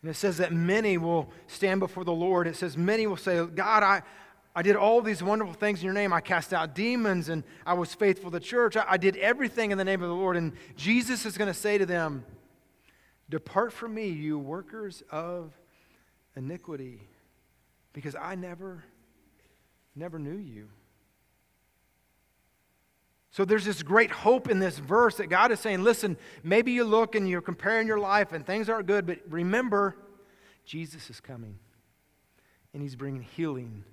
And 0.00 0.10
it 0.10 0.14
says 0.14 0.38
that 0.38 0.50
many 0.50 0.96
will 0.96 1.30
stand 1.46 1.80
before 1.80 2.04
the 2.04 2.12
Lord. 2.12 2.46
It 2.46 2.56
says, 2.56 2.78
many 2.78 3.06
will 3.06 3.18
say, 3.18 3.44
God, 3.44 3.82
I, 3.82 4.00
I 4.56 4.62
did 4.62 4.76
all 4.76 5.02
these 5.02 5.22
wonderful 5.22 5.52
things 5.52 5.80
in 5.80 5.84
your 5.84 5.92
name. 5.92 6.14
I 6.14 6.22
cast 6.22 6.54
out 6.54 6.74
demons 6.74 7.28
and 7.28 7.44
I 7.66 7.74
was 7.74 7.92
faithful 7.92 8.30
to 8.30 8.40
church. 8.40 8.78
I, 8.78 8.84
I 8.88 8.96
did 8.96 9.18
everything 9.18 9.72
in 9.72 9.76
the 9.76 9.84
name 9.84 10.02
of 10.02 10.08
the 10.08 10.14
Lord. 10.14 10.38
And 10.38 10.54
Jesus 10.74 11.26
is 11.26 11.36
going 11.36 11.52
to 11.52 11.58
say 11.58 11.76
to 11.76 11.84
them, 11.84 12.24
Depart 13.28 13.72
from 13.72 13.94
me, 13.94 14.08
you 14.08 14.38
workers 14.38 15.02
of 15.10 15.52
iniquity, 16.36 17.00
because 17.92 18.14
I 18.14 18.34
never, 18.34 18.84
never 19.94 20.18
knew 20.18 20.36
you. 20.36 20.68
So 23.30 23.46
there's 23.46 23.64
this 23.64 23.82
great 23.82 24.10
hope 24.10 24.50
in 24.50 24.58
this 24.58 24.78
verse 24.78 25.16
that 25.16 25.28
God 25.28 25.52
is 25.52 25.60
saying, 25.60 25.82
listen, 25.82 26.18
maybe 26.42 26.72
you 26.72 26.84
look 26.84 27.14
and 27.14 27.26
you're 27.26 27.40
comparing 27.40 27.86
your 27.86 27.98
life 27.98 28.32
and 28.32 28.46
things 28.46 28.68
aren't 28.68 28.86
good, 28.86 29.06
but 29.06 29.20
remember, 29.26 29.96
Jesus 30.66 31.08
is 31.08 31.18
coming 31.18 31.58
and 32.74 32.82
he's 32.82 32.94
bringing 32.94 33.22
healing 33.22 33.84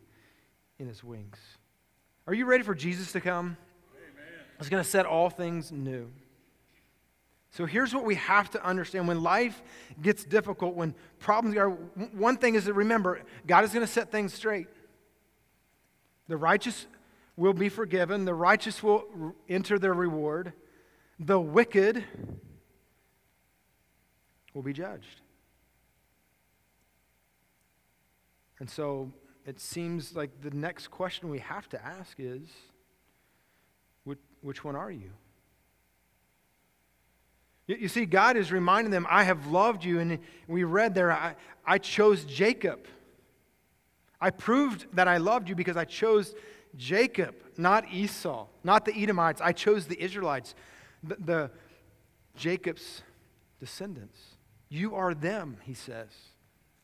in 0.77 0.87
his 0.87 1.03
wings. 1.03 1.37
Are 2.27 2.33
you 2.33 2.45
ready 2.45 2.63
for 2.63 2.75
Jesus 2.75 3.13
to 3.13 3.21
come? 3.21 3.55
Amen. 3.95 4.27
He's 4.59 4.69
going 4.69 4.83
to 4.83 4.89
set 4.89 5.05
all 5.05 5.29
things 5.29 5.71
new. 5.71 6.11
So 7.51 7.65
here's 7.65 7.93
what 7.93 8.05
we 8.05 8.15
have 8.15 8.49
to 8.51 8.63
understand 8.63 9.07
when 9.07 9.23
life 9.23 9.61
gets 10.01 10.23
difficult, 10.23 10.75
when 10.75 10.93
problems 11.17 11.57
are, 11.57 11.69
one 11.69 12.37
thing 12.37 12.55
is 12.55 12.65
to 12.65 12.73
remember 12.73 13.21
God 13.47 13.63
is 13.63 13.71
going 13.73 13.85
to 13.85 13.91
set 13.91 14.11
things 14.11 14.33
straight. 14.33 14.67
The 16.27 16.37
righteous 16.37 16.85
will 17.35 17.53
be 17.53 17.69
forgiven, 17.69 18.25
the 18.25 18.35
righteous 18.35 18.83
will 18.83 19.33
enter 19.47 19.79
their 19.79 19.93
reward, 19.93 20.53
the 21.19 21.39
wicked 21.39 22.03
will 24.53 24.61
be 24.61 24.73
judged. 24.73 25.21
And 28.59 28.69
so 28.69 29.11
it 29.45 29.59
seems 29.59 30.15
like 30.15 30.41
the 30.41 30.51
next 30.51 30.89
question 30.89 31.29
we 31.29 31.39
have 31.39 31.67
to 31.69 31.83
ask 31.83 32.17
is 32.19 32.47
which, 34.03 34.19
which 34.41 34.63
one 34.63 34.75
are 34.75 34.91
you? 34.91 35.11
You 37.77 37.87
see, 37.87 38.07
God 38.07 38.35
is 38.35 38.51
reminding 38.51 38.89
them, 38.89 39.05
I 39.07 39.23
have 39.23 39.45
loved 39.47 39.85
you. 39.85 39.99
And 39.99 40.17
we 40.47 40.63
read 40.63 40.95
there, 40.95 41.11
I, 41.11 41.35
I 41.63 41.77
chose 41.77 42.25
Jacob. 42.25 42.87
I 44.19 44.31
proved 44.31 44.87
that 44.93 45.07
I 45.07 45.17
loved 45.17 45.47
you 45.49 45.55
because 45.55 45.77
I 45.77 45.85
chose 45.85 46.33
Jacob, 46.75 47.35
not 47.57 47.85
Esau, 47.91 48.47
not 48.63 48.85
the 48.85 48.93
Edomites. 48.93 49.39
I 49.39 49.51
chose 49.51 49.85
the 49.85 50.01
Israelites, 50.01 50.55
the, 51.03 51.15
the 51.19 51.51
Jacob's 52.35 53.03
descendants. 53.59 54.19
You 54.69 54.95
are 54.95 55.13
them, 55.13 55.57
he 55.61 55.75
says. 55.75 56.09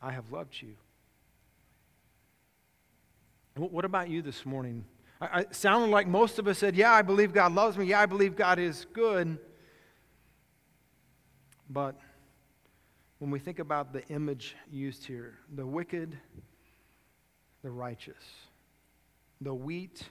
I 0.02 0.12
have 0.12 0.32
loved 0.32 0.62
you. 0.62 0.76
What 3.58 3.86
about 3.86 4.10
you 4.10 4.22
this 4.22 4.46
morning? 4.46 4.86
I, 5.20 5.40
I 5.40 5.46
sounded 5.50 5.90
like 5.90 6.08
most 6.08 6.38
of 6.38 6.48
us 6.48 6.60
said, 6.60 6.76
Yeah, 6.76 6.92
I 6.92 7.02
believe 7.02 7.34
God 7.34 7.54
loves 7.54 7.76
me. 7.76 7.86
Yeah, 7.86 8.02
I 8.02 8.06
believe 8.06 8.36
God 8.36 8.60
is 8.60 8.86
good. 8.94 9.40
But 11.70 12.00
when 13.20 13.32
we 13.32 13.40
think 13.40 13.60
about 13.60 13.94
the 13.94 14.06
image 14.08 14.56
used 14.72 15.06
here, 15.06 15.38
the 15.56 15.66
wicked, 15.66 16.18
the 17.64 17.70
righteous, 17.70 18.24
the 19.42 19.54
wheat 19.54 20.04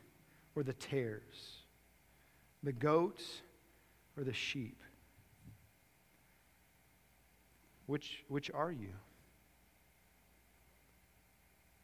or 0.57 0.63
the 0.63 0.73
tares, 0.73 1.59
the 2.63 2.73
goats 2.73 3.43
or 4.17 4.25
the 4.25 4.33
sheep, 4.33 4.81
which, 7.87 8.25
which 8.29 8.51
are 8.53 8.73
you? 8.73 8.93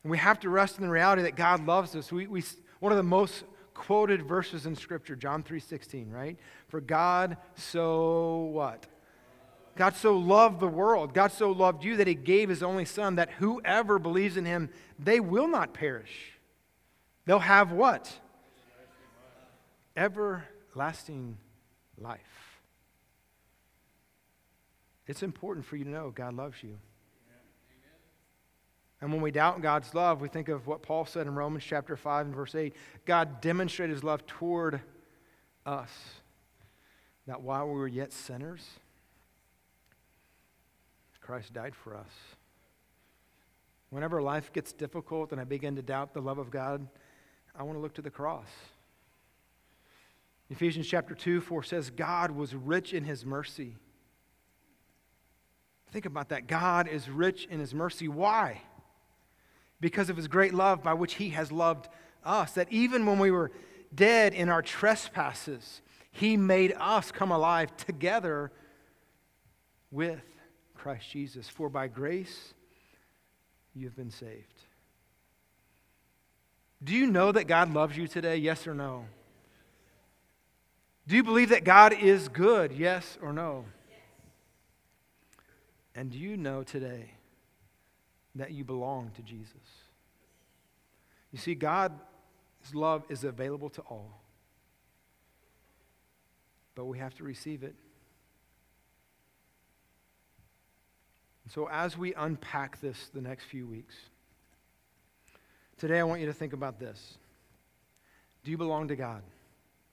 And 0.02 0.11
we 0.11 0.18
have 0.18 0.40
to 0.40 0.48
rest 0.48 0.78
in 0.78 0.85
the 0.85 0.90
reality 0.90 1.22
that 1.22 1.37
God 1.37 1.66
loves 1.66 1.94
us. 1.94 2.11
We, 2.11 2.26
we, 2.26 2.42
one 2.80 2.90
of 2.90 2.96
the 2.96 3.02
most 3.02 3.44
quoted 3.74 4.22
verses 4.22 4.66
in 4.66 4.74
Scripture, 4.74 5.14
John 5.14 5.42
3.16, 5.42 6.12
right? 6.12 6.38
For 6.68 6.80
God 6.80 7.37
so 7.54 8.50
what? 8.52 8.87
God 9.76 9.96
so 9.96 10.16
loved 10.16 10.61
the 10.61 10.68
world. 10.68 11.14
God 11.14 11.33
so 11.33 11.50
loved 11.50 11.85
you 11.85 11.96
that 11.96 12.06
he 12.06 12.14
gave 12.14 12.48
his 12.48 12.62
only 12.62 12.85
son 12.85 13.16
that 13.16 13.30
whoever 13.38 13.98
believes 13.98 14.37
in 14.37 14.44
him, 14.44 14.68
they 14.98 15.20
will 15.20 15.48
not 15.48 15.72
perish. 15.72 16.33
They'll 17.24 17.38
have 17.38 17.72
what? 17.72 18.12
Everlasting 19.96 21.38
life. 21.98 22.20
It's 25.06 25.22
important 25.22 25.66
for 25.66 25.76
you 25.76 25.85
to 25.85 25.90
know 25.90 26.11
God 26.14 26.35
loves 26.35 26.62
you. 26.62 26.78
And 29.00 29.12
when 29.12 29.22
we 29.22 29.30
doubt 29.30 29.62
God's 29.62 29.94
love, 29.94 30.20
we 30.20 30.28
think 30.28 30.48
of 30.48 30.66
what 30.66 30.83
Paul 30.83 31.06
said 31.06 31.26
in 31.26 31.35
Romans 31.35 31.64
chapter 31.64 31.96
5 31.96 32.26
and 32.26 32.35
verse 32.35 32.54
8. 32.54 32.74
God 33.06 33.40
demonstrated 33.40 33.94
his 33.94 34.04
love 34.04 34.26
toward 34.26 34.80
us. 35.64 35.90
That 37.26 37.40
while 37.40 37.66
we 37.66 37.74
were 37.74 37.88
yet 37.88 38.12
sinners, 38.12 38.66
Christ 41.30 41.52
died 41.52 41.76
for 41.76 41.94
us. 41.94 42.10
Whenever 43.90 44.20
life 44.20 44.52
gets 44.52 44.72
difficult 44.72 45.30
and 45.30 45.40
I 45.40 45.44
begin 45.44 45.76
to 45.76 45.82
doubt 45.82 46.12
the 46.12 46.20
love 46.20 46.38
of 46.38 46.50
God, 46.50 46.86
I 47.54 47.62
want 47.62 47.76
to 47.76 47.80
look 47.80 47.94
to 47.94 48.02
the 48.02 48.10
cross. 48.10 48.48
Ephesians 50.50 50.88
chapter 50.88 51.14
2 51.14 51.40
4 51.40 51.62
says, 51.62 51.90
God 51.90 52.32
was 52.32 52.54
rich 52.54 52.92
in 52.92 53.04
his 53.04 53.24
mercy. 53.24 53.76
Think 55.92 56.04
about 56.04 56.30
that. 56.30 56.48
God 56.48 56.88
is 56.88 57.08
rich 57.08 57.46
in 57.50 57.60
his 57.60 57.74
mercy. 57.74 58.08
Why? 58.08 58.62
because 59.80 60.10
of 60.10 60.16
his 60.16 60.28
great 60.28 60.54
love 60.54 60.82
by 60.82 60.94
which 60.94 61.14
he 61.14 61.30
has 61.30 61.50
loved 61.50 61.88
us. 62.24 62.52
That 62.52 62.70
even 62.70 63.06
when 63.06 63.18
we 63.18 63.30
were 63.30 63.50
dead 63.94 64.34
in 64.34 64.48
our 64.48 64.62
trespasses, 64.62 65.80
he 66.12 66.36
made 66.36 66.74
us 66.78 67.10
come 67.10 67.30
alive 67.30 67.76
together 67.76 68.52
with 69.90 70.20
Christ 70.82 71.10
Jesus. 71.10 71.48
For 71.48 71.68
by 71.68 71.88
grace 71.88 72.54
you've 73.74 73.96
been 73.96 74.10
saved. 74.10 74.64
Do 76.82 76.94
you 76.94 77.06
know 77.06 77.30
that 77.32 77.44
God 77.44 77.72
loves 77.72 77.96
you 77.96 78.08
today? 78.08 78.36
Yes 78.36 78.66
or 78.66 78.74
no? 78.74 79.04
Do 81.06 81.16
you 81.16 81.22
believe 81.22 81.50
that 81.50 81.64
God 81.64 81.92
is 81.92 82.28
good? 82.28 82.72
Yes 82.72 83.18
or 83.20 83.32
no? 83.32 83.64
And 85.94 86.10
do 86.10 86.18
you 86.18 86.36
know 86.36 86.62
today 86.62 87.10
that 88.34 88.52
you 88.52 88.64
belong 88.64 89.10
to 89.16 89.22
Jesus. 89.22 89.54
You 91.32 91.38
see, 91.38 91.54
God's 91.54 91.94
love 92.72 93.04
is 93.08 93.24
available 93.24 93.70
to 93.70 93.82
all, 93.82 94.20
but 96.74 96.84
we 96.84 96.98
have 96.98 97.14
to 97.16 97.24
receive 97.24 97.62
it. 97.62 97.74
So, 101.52 101.68
as 101.68 101.98
we 101.98 102.14
unpack 102.14 102.80
this 102.80 103.10
the 103.12 103.20
next 103.20 103.44
few 103.44 103.66
weeks, 103.66 103.96
today 105.78 105.98
I 105.98 106.04
want 106.04 106.20
you 106.20 106.28
to 106.28 106.32
think 106.32 106.52
about 106.52 106.78
this 106.78 107.18
Do 108.44 108.52
you 108.52 108.56
belong 108.56 108.86
to 108.88 108.96
God? 108.96 109.22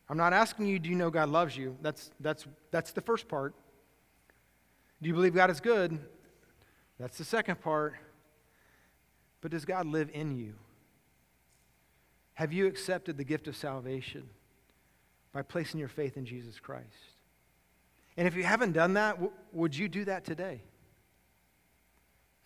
I'm 0.07 0.17
not 0.17 0.33
asking 0.33 0.67
you, 0.67 0.77
do 0.77 0.87
you 0.87 0.95
know 0.95 1.09
God 1.09 1.29
loves 1.29 1.57
you? 1.57 1.75
That's, 1.81 2.11
that's, 2.19 2.45
that's 2.71 2.91
the 2.91 3.01
first 3.01 3.27
part. 3.27 3.55
Do 5.01 5.09
you 5.09 5.13
believe 5.13 5.33
God 5.33 5.49
is 5.49 5.59
good? 5.59 5.99
That's 6.97 7.17
the 7.17 7.25
second 7.25 7.59
part. 7.59 7.95
But 9.41 9.51
does 9.51 9.65
God 9.65 9.85
live 9.85 10.09
in 10.13 10.37
you? 10.37 10.53
Have 12.35 12.53
you 12.53 12.67
accepted 12.67 13.17
the 13.17 13.25
gift 13.25 13.47
of 13.47 13.55
salvation 13.55 14.29
by 15.33 15.41
placing 15.41 15.79
your 15.79 15.89
faith 15.89 16.15
in 16.17 16.25
Jesus 16.25 16.59
Christ? 16.59 16.85
And 18.15 18.27
if 18.27 18.35
you 18.35 18.43
haven't 18.43 18.71
done 18.71 18.93
that, 18.93 19.15
w- 19.15 19.33
would 19.51 19.75
you 19.75 19.89
do 19.89 20.05
that 20.05 20.23
today? 20.23 20.61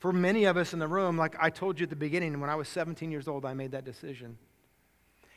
For 0.02 0.12
many 0.12 0.46
of 0.46 0.58
us 0.58 0.74
in 0.74 0.80
the 0.80 0.88
room, 0.88 1.16
like 1.16 1.36
I 1.40 1.52
told 1.52 1.80
you 1.80 1.84
at 1.84 1.92
the 1.92 1.96
beginning, 1.96 2.40
when 2.42 2.50
I 2.50 2.56
was 2.56 2.68
17 2.70 3.12
years 3.12 3.28
old, 3.28 3.46
I 3.46 3.54
made 3.54 3.74
that 3.74 3.86
decision. 3.86 4.40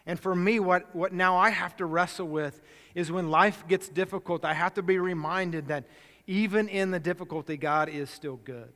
And 0.07 0.19
for 0.19 0.35
me, 0.35 0.59
what, 0.59 0.97
what 0.97 1.13
now 1.13 1.37
I 1.37 1.51
have 1.51 1.77
to 1.77 1.85
wrestle 1.85 2.29
with 2.29 2.63
is 2.95 3.13
when 3.13 3.29
life 3.29 3.69
gets 3.69 3.91
difficult, 3.91 4.43
I 4.43 4.55
have 4.55 4.73
to 4.75 4.83
be 4.83 4.99
reminded 4.99 5.69
that 5.69 5.85
even 6.27 6.71
in 6.71 6.93
the 6.93 6.99
difficulty, 6.99 7.59
God 7.59 7.91
is 7.91 8.09
still 8.09 8.37
good. 8.37 8.73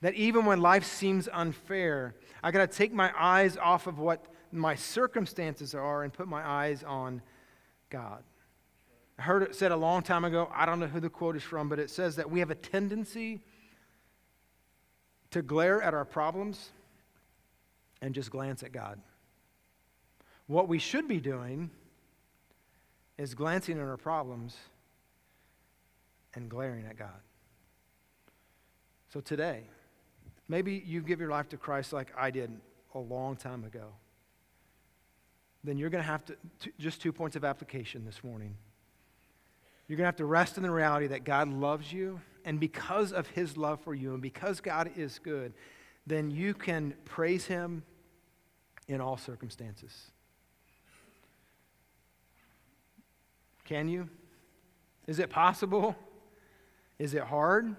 That 0.00 0.14
even 0.14 0.44
when 0.44 0.60
life 0.60 0.84
seems 0.84 1.28
unfair, 1.32 2.16
I 2.42 2.50
got 2.50 2.68
to 2.68 2.76
take 2.76 2.92
my 2.92 3.12
eyes 3.16 3.56
off 3.56 3.86
of 3.86 4.00
what 4.00 4.26
my 4.50 4.74
circumstances 4.74 5.76
are 5.76 6.02
and 6.02 6.12
put 6.12 6.26
my 6.26 6.44
eyes 6.44 6.82
on 6.82 7.22
God. 7.90 8.24
I 9.20 9.22
heard 9.22 9.44
it 9.44 9.54
said 9.54 9.70
a 9.70 9.76
long 9.76 10.02
time 10.02 10.24
ago. 10.24 10.50
I 10.52 10.66
don't 10.66 10.80
know 10.80 10.88
who 10.88 10.98
the 10.98 11.10
quote 11.10 11.36
is 11.36 11.44
from, 11.44 11.68
but 11.68 11.78
it 11.78 11.90
says 11.90 12.16
that 12.16 12.28
we 12.28 12.40
have 12.40 12.50
a 12.50 12.56
tendency 12.56 13.40
to 15.34 15.42
glare 15.42 15.82
at 15.82 15.94
our 15.94 16.04
problems 16.04 16.70
and 18.00 18.14
just 18.14 18.30
glance 18.30 18.62
at 18.62 18.70
God. 18.70 19.00
What 20.46 20.68
we 20.68 20.78
should 20.78 21.08
be 21.08 21.18
doing 21.18 21.70
is 23.18 23.34
glancing 23.34 23.80
at 23.80 23.84
our 23.84 23.96
problems 23.96 24.56
and 26.34 26.48
glaring 26.48 26.86
at 26.86 26.96
God. 26.96 27.20
So 29.12 29.20
today, 29.20 29.64
maybe 30.48 30.80
you 30.86 31.00
give 31.00 31.18
your 31.18 31.30
life 31.30 31.48
to 31.48 31.56
Christ 31.56 31.92
like 31.92 32.12
I 32.16 32.30
did 32.30 32.52
a 32.94 33.00
long 33.00 33.34
time 33.34 33.64
ago. 33.64 33.88
Then 35.64 35.78
you're 35.78 35.90
going 35.90 36.04
to 36.04 36.08
have 36.08 36.24
to, 36.26 36.36
just 36.78 37.02
two 37.02 37.12
points 37.12 37.34
of 37.34 37.44
application 37.44 38.04
this 38.04 38.22
morning. 38.22 38.54
You're 39.88 39.96
going 39.96 40.04
to 40.04 40.08
have 40.08 40.16
to 40.16 40.26
rest 40.26 40.58
in 40.58 40.62
the 40.62 40.70
reality 40.70 41.08
that 41.08 41.24
God 41.24 41.48
loves 41.48 41.92
you, 41.92 42.20
and 42.44 42.60
because 42.60 43.12
of 43.12 43.26
his 43.28 43.56
love 43.56 43.80
for 43.80 43.94
you, 43.94 44.12
and 44.12 44.22
because 44.22 44.60
God 44.60 44.90
is 44.96 45.18
good, 45.18 45.54
then 46.06 46.30
you 46.30 46.54
can 46.54 46.94
praise 47.04 47.46
him 47.46 47.82
in 48.88 49.00
all 49.00 49.16
circumstances. 49.16 50.10
Can 53.64 53.88
you? 53.88 54.08
Is 55.06 55.18
it 55.18 55.30
possible? 55.30 55.96
Is 56.98 57.14
it 57.14 57.22
hard? 57.22 57.74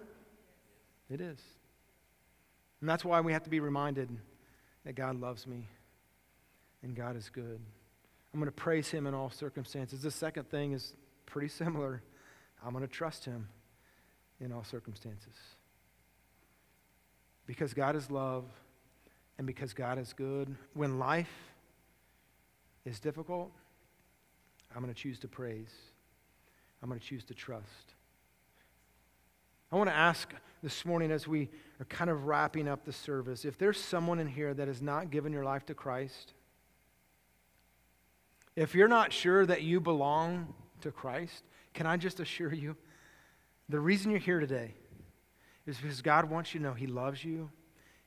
It 1.09 1.21
is. 1.21 1.39
And 2.81 2.89
that's 2.89 3.05
why 3.05 3.21
we 3.21 3.33
have 3.33 3.43
to 3.43 3.49
be 3.49 3.59
reminded 3.59 4.09
that 4.83 4.93
God 4.93 5.19
loves 5.19 5.47
me 5.47 5.67
and 6.83 6.95
God 6.95 7.15
is 7.15 7.29
good. 7.29 7.59
I'm 8.33 8.39
going 8.39 8.47
to 8.47 8.51
praise 8.51 8.89
Him 8.89 9.07
in 9.07 9.13
all 9.13 9.29
circumstances. 9.29 10.01
The 10.01 10.11
second 10.11 10.49
thing 10.49 10.73
is 10.73 10.93
pretty 11.25 11.47
similar. 11.47 12.01
I'm 12.63 12.71
going 12.71 12.85
to 12.85 12.91
trust 12.91 13.25
Him 13.25 13.47
in 14.41 14.51
all 14.51 14.63
circumstances. 14.63 15.33
Because 17.45 17.73
God 17.73 17.95
is 17.95 18.09
love 18.09 18.45
and 19.37 19.45
because 19.45 19.73
God 19.73 19.97
is 19.97 20.13
good. 20.13 20.55
When 20.73 20.99
life 20.99 21.31
is 22.85 22.99
difficult, 22.99 23.51
I'm 24.75 24.81
going 24.81 24.93
to 24.93 24.99
choose 24.99 25.19
to 25.19 25.27
praise. 25.27 25.71
I'm 26.81 26.89
going 26.89 26.99
to 26.99 27.05
choose 27.05 27.23
to 27.25 27.33
trust. 27.33 27.93
I 29.71 29.77
want 29.77 29.89
to 29.89 29.95
ask 29.95 30.33
this 30.61 30.85
morning 30.85 31.11
as 31.11 31.27
we 31.27 31.49
are 31.79 31.85
kind 31.85 32.09
of 32.09 32.25
wrapping 32.25 32.67
up 32.67 32.85
the 32.85 32.93
service 32.93 33.45
if 33.45 33.57
there's 33.57 33.79
someone 33.79 34.19
in 34.19 34.27
here 34.27 34.53
that 34.53 34.67
has 34.67 34.81
not 34.81 35.11
given 35.11 35.33
your 35.33 35.43
life 35.43 35.65
to 35.67 35.73
Christ, 35.73 36.33
if 38.55 38.73
you're 38.73 38.87
not 38.87 39.11
sure 39.11 39.45
that 39.45 39.63
you 39.63 39.79
belong 39.79 40.53
to 40.81 40.91
Christ, 40.91 41.43
can 41.73 41.85
I 41.85 41.97
just 41.97 42.19
assure 42.19 42.53
you 42.53 42.75
the 43.69 43.79
reason 43.79 44.11
you're 44.11 44.19
here 44.19 44.39
today 44.39 44.75
is 45.65 45.77
because 45.77 46.01
God 46.01 46.29
wants 46.29 46.53
you 46.53 46.59
to 46.59 46.65
know 46.65 46.73
He 46.73 46.87
loves 46.87 47.23
you 47.23 47.49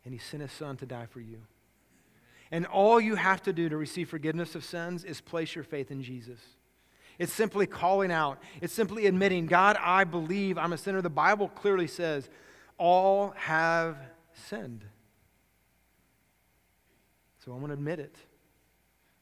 and 0.05 0.13
He 0.13 0.19
sent 0.19 0.43
His 0.43 0.53
Son 0.53 0.77
to 0.77 0.87
die 0.87 1.07
for 1.07 1.21
you. 1.21 1.39
And 2.51 2.67
all 2.67 3.01
you 3.01 3.17
have 3.17 3.43
to 3.43 3.53
do 3.53 3.69
to 3.69 3.77
receive 3.77 4.09
forgiveness 4.09 4.55
of 4.55 4.65
sins 4.65 5.05
is 5.05 5.21
place 5.21 5.55
your 5.55 5.65
faith 5.65 5.91
in 5.91 6.03
Jesus. 6.03 6.39
It's 7.19 7.33
simply 7.33 7.67
calling 7.67 8.13
out. 8.13 8.39
It's 8.61 8.73
simply 8.73 9.07
admitting, 9.07 9.47
God, 9.47 9.77
I 9.81 10.05
believe 10.05 10.57
I'm 10.57 10.73
a 10.73 10.79
sinner. 10.79 11.03
The 11.03 11.11
Bible 11.11 11.49
clearly 11.49 11.89
says, 11.89 12.31
all 12.79 13.35
have 13.37 13.97
sinned. 14.33 14.85
So 17.45 17.53
I'm 17.53 17.59
going 17.59 17.69
to 17.69 17.75
admit 17.75 17.99
it. 17.99 18.17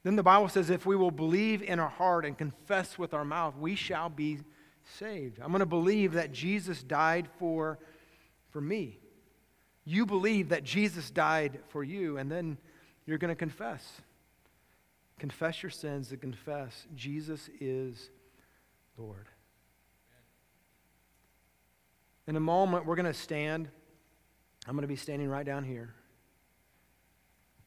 Then 0.03 0.15
the 0.15 0.23
Bible 0.23 0.49
says, 0.49 0.71
if 0.71 0.87
we 0.87 0.95
will 0.95 1.11
believe 1.11 1.63
in 1.63 1.81
our 1.81 1.89
heart 1.89 2.25
and 2.25 2.37
confess 2.37 2.99
with 2.99 3.15
our 3.15 3.25
mouth, 3.25 3.57
we 3.57 3.75
shall 3.75 4.09
be 4.09 4.39
saved. 4.99 5.41
I'm 5.41 5.49
going 5.49 5.61
to 5.61 5.67
believe 5.67 6.13
that 6.13 6.33
Jesus 6.33 6.83
died 6.83 7.29
for, 7.39 7.79
for 8.51 8.61
me. 8.61 8.99
You 9.85 10.07
believe 10.07 10.49
that 10.51 10.65
Jesus 10.65 11.11
died 11.11 11.61
for 11.69 11.85
you, 11.85 12.19
and 12.19 12.31
then 12.31 12.59
you're 13.07 13.19
going 13.19 13.31
to 13.31 13.37
confess. 13.37 14.01
Confess 15.19 15.63
your 15.63 15.71
sins 15.71 16.11
and 16.11 16.21
confess 16.21 16.87
Jesus 16.95 17.49
is 17.61 18.11
Lord. 18.99 19.27
In 22.27 22.37
a 22.37 22.41
moment, 22.41 22.87
we're 22.87 22.97
going 22.97 23.07
to 23.07 23.15
stand. 23.15 23.69
I'm 24.67 24.75
going 24.75 24.83
to 24.83 24.89
be 24.89 24.97
standing 24.97 25.29
right 25.29 25.47
down 25.47 25.65
here. 25.65 25.95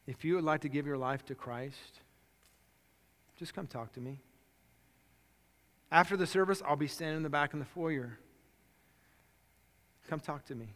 If 0.06 0.24
you 0.24 0.34
would 0.34 0.44
like 0.44 0.62
to 0.62 0.68
give 0.68 0.86
your 0.86 0.98
life 0.98 1.24
to 1.26 1.34
Christ, 1.34 2.00
just 3.36 3.54
come 3.54 3.66
talk 3.66 3.92
to 3.94 4.00
me. 4.00 4.20
After 5.92 6.16
the 6.16 6.26
service, 6.26 6.62
I'll 6.66 6.76
be 6.76 6.86
standing 6.86 7.18
in 7.18 7.22
the 7.22 7.30
back 7.30 7.52
in 7.52 7.58
the 7.58 7.64
foyer. 7.64 8.18
Come 10.08 10.20
talk 10.20 10.44
to 10.46 10.54
me 10.54 10.68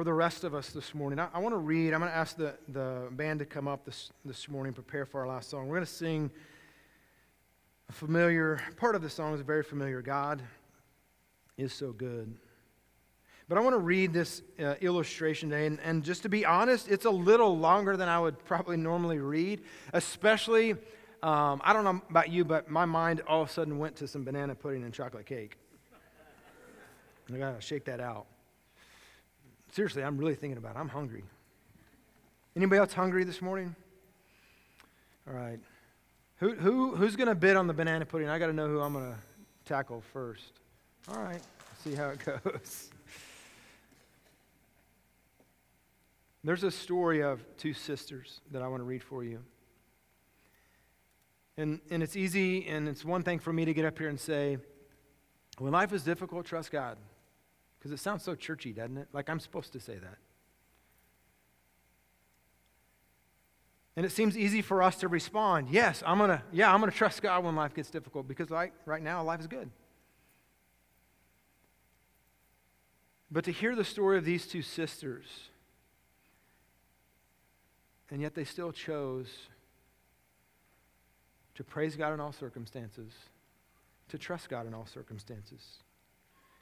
for 0.00 0.04
the 0.04 0.14
rest 0.14 0.44
of 0.44 0.54
us 0.54 0.70
this 0.70 0.94
morning, 0.94 1.18
I, 1.18 1.28
I 1.34 1.40
want 1.40 1.52
to 1.52 1.58
read. 1.58 1.92
I'm 1.92 2.00
going 2.00 2.10
to 2.10 2.16
ask 2.16 2.34
the, 2.34 2.54
the 2.68 3.08
band 3.10 3.40
to 3.40 3.44
come 3.44 3.68
up 3.68 3.84
this, 3.84 4.10
this 4.24 4.48
morning, 4.48 4.72
prepare 4.72 5.04
for 5.04 5.20
our 5.20 5.26
last 5.26 5.50
song. 5.50 5.68
We're 5.68 5.76
going 5.76 5.86
to 5.86 5.92
sing 5.92 6.30
a 7.86 7.92
familiar, 7.92 8.60
part 8.76 8.94
of 8.94 9.02
the 9.02 9.10
song 9.10 9.34
is 9.34 9.42
very 9.42 9.62
familiar 9.62 10.00
God 10.00 10.40
is 11.58 11.74
so 11.74 11.92
good. 11.92 12.34
But 13.46 13.58
I 13.58 13.60
want 13.60 13.74
to 13.74 13.78
read 13.78 14.14
this 14.14 14.40
uh, 14.58 14.76
illustration 14.80 15.50
today. 15.50 15.66
And, 15.66 15.78
and 15.80 16.02
just 16.02 16.22
to 16.22 16.30
be 16.30 16.46
honest, 16.46 16.88
it's 16.88 17.04
a 17.04 17.10
little 17.10 17.58
longer 17.58 17.96
than 17.98 18.08
I 18.08 18.18
would 18.18 18.42
probably 18.46 18.78
normally 18.78 19.18
read, 19.18 19.60
especially, 19.92 20.76
um, 21.22 21.60
I 21.64 21.72
don't 21.72 21.84
know 21.84 22.00
about 22.08 22.30
you, 22.30 22.44
but 22.44 22.70
my 22.70 22.84
mind 22.84 23.22
all 23.26 23.42
of 23.42 23.50
a 23.50 23.52
sudden 23.52 23.78
went 23.78 23.96
to 23.96 24.08
some 24.08 24.24
banana 24.24 24.54
pudding 24.54 24.84
and 24.84 24.92
chocolate 24.92 25.26
cake. 25.26 25.56
I 27.32 27.36
got 27.36 27.54
to 27.54 27.60
shake 27.60 27.84
that 27.84 28.00
out. 28.00 28.26
Seriously, 29.72 30.02
I'm 30.02 30.18
really 30.18 30.34
thinking 30.34 30.58
about 30.58 30.76
it. 30.76 30.78
I'm 30.78 30.88
hungry. 30.88 31.22
Anybody 32.56 32.80
else 32.80 32.92
hungry 32.92 33.24
this 33.24 33.40
morning? 33.40 33.74
All 35.28 35.34
right. 35.34 35.60
Who, 36.38 36.54
who, 36.54 36.96
who's 36.96 37.14
going 37.14 37.28
to 37.28 37.34
bid 37.34 37.56
on 37.56 37.66
the 37.66 37.74
banana 37.74 38.04
pudding? 38.04 38.28
I 38.28 38.38
got 38.38 38.46
to 38.46 38.52
know 38.52 38.66
who 38.66 38.80
I'm 38.80 38.94
going 38.94 39.12
to 39.12 39.18
tackle 39.64 40.02
first. 40.12 40.52
All 41.08 41.22
right. 41.22 41.40
See 41.84 41.94
how 41.94 42.08
it 42.08 42.18
goes. 42.24 42.90
There's 46.42 46.64
a 46.64 46.70
story 46.70 47.22
of 47.22 47.44
two 47.58 47.74
sisters 47.74 48.40
that 48.50 48.62
I 48.62 48.68
want 48.68 48.80
to 48.80 48.84
read 48.84 49.02
for 49.02 49.22
you. 49.22 49.40
And, 51.60 51.78
and 51.90 52.02
it's 52.02 52.16
easy, 52.16 52.66
and 52.68 52.88
it's 52.88 53.04
one 53.04 53.22
thing 53.22 53.38
for 53.38 53.52
me 53.52 53.66
to 53.66 53.74
get 53.74 53.84
up 53.84 53.98
here 53.98 54.08
and 54.08 54.18
say, 54.18 54.56
when 55.58 55.72
life 55.72 55.92
is 55.92 56.02
difficult, 56.02 56.46
trust 56.46 56.72
God. 56.72 56.96
Because 57.78 57.92
it 57.92 57.98
sounds 57.98 58.22
so 58.22 58.34
churchy, 58.34 58.72
doesn't 58.72 58.96
it? 58.96 59.08
Like 59.12 59.28
I'm 59.28 59.38
supposed 59.38 59.74
to 59.74 59.80
say 59.80 59.98
that. 59.98 60.16
And 63.94 64.06
it 64.06 64.12
seems 64.12 64.38
easy 64.38 64.62
for 64.62 64.82
us 64.82 64.96
to 65.00 65.08
respond, 65.08 65.68
yes, 65.68 66.02
I'm 66.06 66.16
to, 66.20 66.42
yeah, 66.50 66.72
I'm 66.72 66.80
to 66.80 66.90
trust 66.90 67.20
God 67.20 67.44
when 67.44 67.54
life 67.54 67.74
gets 67.74 67.90
difficult 67.90 68.26
because 68.26 68.48
like, 68.48 68.72
right 68.86 69.02
now 69.02 69.22
life 69.22 69.40
is 69.40 69.46
good. 69.46 69.68
But 73.30 73.44
to 73.44 73.52
hear 73.52 73.76
the 73.76 73.84
story 73.84 74.16
of 74.16 74.24
these 74.24 74.46
two 74.46 74.62
sisters, 74.62 75.50
and 78.10 78.22
yet 78.22 78.34
they 78.34 78.44
still 78.44 78.72
chose 78.72 79.28
to 81.60 81.64
praise 81.64 81.94
God 81.94 82.14
in 82.14 82.20
all 82.20 82.32
circumstances, 82.32 83.12
to 84.08 84.16
trust 84.16 84.48
God 84.48 84.66
in 84.66 84.72
all 84.72 84.86
circumstances. 84.86 85.82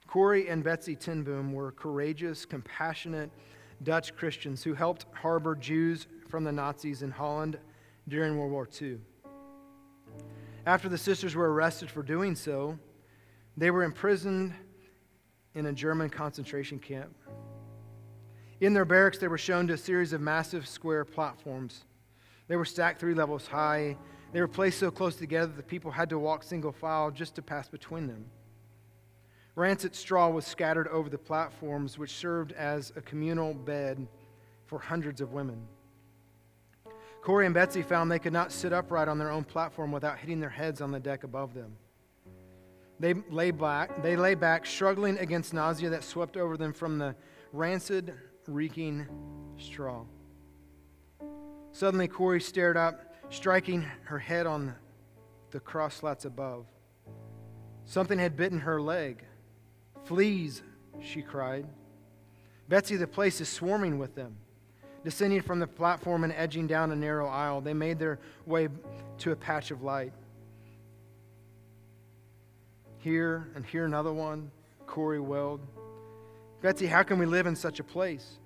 Corrie 0.08 0.48
and 0.48 0.64
Betsie 0.64 0.96
ten 0.96 1.22
Boom 1.22 1.52
were 1.52 1.70
courageous, 1.70 2.44
compassionate 2.44 3.30
Dutch 3.84 4.16
Christians 4.16 4.64
who 4.64 4.74
helped 4.74 5.06
harbor 5.14 5.54
Jews 5.54 6.08
from 6.28 6.42
the 6.42 6.50
Nazis 6.50 7.02
in 7.02 7.12
Holland 7.12 7.60
during 8.08 8.36
World 8.36 8.50
War 8.50 8.68
II. 8.82 8.98
After 10.66 10.88
the 10.88 10.98
sisters 10.98 11.36
were 11.36 11.52
arrested 11.52 11.88
for 11.88 12.02
doing 12.02 12.34
so, 12.34 12.76
they 13.56 13.70
were 13.70 13.84
imprisoned 13.84 14.52
in 15.54 15.66
a 15.66 15.72
German 15.72 16.10
concentration 16.10 16.80
camp. 16.80 17.14
In 18.60 18.74
their 18.74 18.84
barracks, 18.84 19.18
they 19.18 19.28
were 19.28 19.38
shown 19.38 19.68
to 19.68 19.74
a 19.74 19.78
series 19.78 20.12
of 20.12 20.20
massive 20.20 20.66
square 20.66 21.04
platforms. 21.04 21.84
They 22.48 22.56
were 22.56 22.64
stacked 22.64 22.98
three 22.98 23.14
levels 23.14 23.46
high 23.46 23.96
They 24.32 24.40
were 24.40 24.48
placed 24.48 24.78
so 24.78 24.90
close 24.90 25.16
together 25.16 25.52
that 25.56 25.66
people 25.66 25.90
had 25.90 26.10
to 26.10 26.18
walk 26.18 26.42
single 26.42 26.72
file 26.72 27.10
just 27.10 27.34
to 27.36 27.42
pass 27.42 27.68
between 27.68 28.06
them. 28.06 28.26
Rancid 29.54 29.94
straw 29.94 30.28
was 30.28 30.46
scattered 30.46 30.86
over 30.88 31.08
the 31.08 31.18
platforms, 31.18 31.98
which 31.98 32.14
served 32.14 32.52
as 32.52 32.92
a 32.94 33.00
communal 33.00 33.54
bed 33.54 34.06
for 34.66 34.78
hundreds 34.78 35.20
of 35.20 35.32
women. 35.32 35.66
Corrie 37.22 37.46
and 37.46 37.54
Betsie 37.54 37.82
found 37.82 38.10
they 38.10 38.18
could 38.18 38.32
not 38.32 38.52
sit 38.52 38.72
upright 38.72 39.08
on 39.08 39.18
their 39.18 39.30
own 39.30 39.44
platform 39.44 39.90
without 39.90 40.18
hitting 40.18 40.40
their 40.40 40.48
heads 40.48 40.80
on 40.80 40.92
the 40.92 41.00
deck 41.00 41.24
above 41.24 41.54
them. 41.54 41.76
They 43.00 43.14
lay 43.30 43.50
back, 43.50 44.02
they 44.02 44.16
lay 44.16 44.34
back, 44.34 44.66
struggling 44.66 45.18
against 45.18 45.54
nausea 45.54 45.90
that 45.90 46.04
swept 46.04 46.36
over 46.36 46.56
them 46.56 46.72
from 46.72 46.98
the 46.98 47.14
rancid, 47.52 48.14
reeking 48.46 49.06
straw. 49.58 50.04
Suddenly, 51.72 52.08
Corrie 52.08 52.40
stared 52.40 52.76
up, 52.76 53.07
striking 53.30 53.82
her 54.04 54.18
head 54.18 54.46
on 54.46 54.74
the 55.50 55.60
cross 55.60 55.94
slats 55.94 56.24
above. 56.24 56.66
Something 57.84 58.18
had 58.18 58.36
bitten 58.36 58.60
her 58.60 58.80
leg. 58.80 59.24
Fleas, 60.04 60.62
she 61.00 61.22
cried. 61.22 61.66
Betsie, 62.68 62.96
the 62.96 63.06
place 63.06 63.40
is 63.40 63.48
swarming 63.48 63.98
with 63.98 64.14
them. 64.14 64.36
Descending 65.04 65.42
from 65.42 65.58
the 65.58 65.66
platform 65.66 66.24
and 66.24 66.32
edging 66.32 66.66
down 66.66 66.92
a 66.92 66.96
narrow 66.96 67.28
aisle, 67.28 67.60
they 67.60 67.72
made 67.72 67.98
their 67.98 68.18
way 68.46 68.68
to 69.18 69.32
a 69.32 69.36
patch 69.36 69.70
of 69.70 69.82
light. 69.82 70.12
Here 72.98 73.48
and 73.54 73.64
here 73.64 73.84
another 73.84 74.12
one, 74.12 74.50
Corrie 74.86 75.20
wailed. 75.20 75.60
Betsie, 76.60 76.86
how 76.86 77.04
can 77.04 77.18
we 77.18 77.26
live 77.26 77.46
in 77.46 77.54
such 77.54 77.78
a 77.80 77.84
place? 77.84 78.38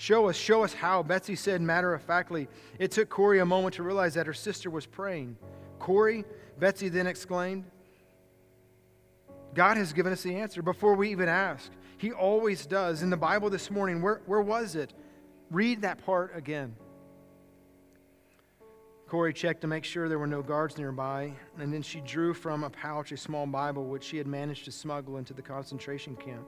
Show 0.00 0.28
us, 0.28 0.36
show 0.36 0.62
us 0.62 0.72
how. 0.72 1.02
Betsie 1.02 1.34
said 1.34 1.60
matter 1.60 1.92
of 1.92 2.00
factly. 2.02 2.46
It 2.78 2.92
took 2.92 3.08
Corrie 3.08 3.40
a 3.40 3.44
moment 3.44 3.74
to 3.74 3.82
realize 3.82 4.14
that 4.14 4.28
her 4.28 4.32
sister 4.32 4.70
was 4.70 4.86
praying. 4.86 5.36
Corrie, 5.80 6.24
Betsie 6.60 6.88
then 6.88 7.08
exclaimed, 7.08 7.64
God 9.54 9.76
has 9.76 9.92
given 9.92 10.12
us 10.12 10.22
the 10.22 10.36
answer 10.36 10.62
before 10.62 10.94
we 10.94 11.10
even 11.10 11.28
ask. 11.28 11.72
He 11.96 12.12
always 12.12 12.64
does. 12.64 13.02
In 13.02 13.10
the 13.10 13.16
Bible 13.16 13.50
this 13.50 13.72
morning, 13.72 14.00
where, 14.00 14.20
where 14.26 14.40
was 14.40 14.76
it? 14.76 14.94
Read 15.50 15.82
that 15.82 16.04
part 16.06 16.30
again. 16.36 16.76
Corrie 19.08 19.32
checked 19.32 19.62
to 19.62 19.66
make 19.66 19.82
sure 19.82 20.08
there 20.08 20.20
were 20.20 20.28
no 20.28 20.42
guards 20.42 20.78
nearby, 20.78 21.32
and 21.58 21.74
then 21.74 21.82
she 21.82 22.00
drew 22.02 22.34
from 22.34 22.62
a 22.62 22.70
pouch 22.70 23.10
a 23.10 23.16
small 23.16 23.46
Bible 23.46 23.86
which 23.86 24.04
she 24.04 24.16
had 24.16 24.28
managed 24.28 24.64
to 24.66 24.70
smuggle 24.70 25.16
into 25.16 25.34
the 25.34 25.42
concentration 25.42 26.14
camp. 26.14 26.46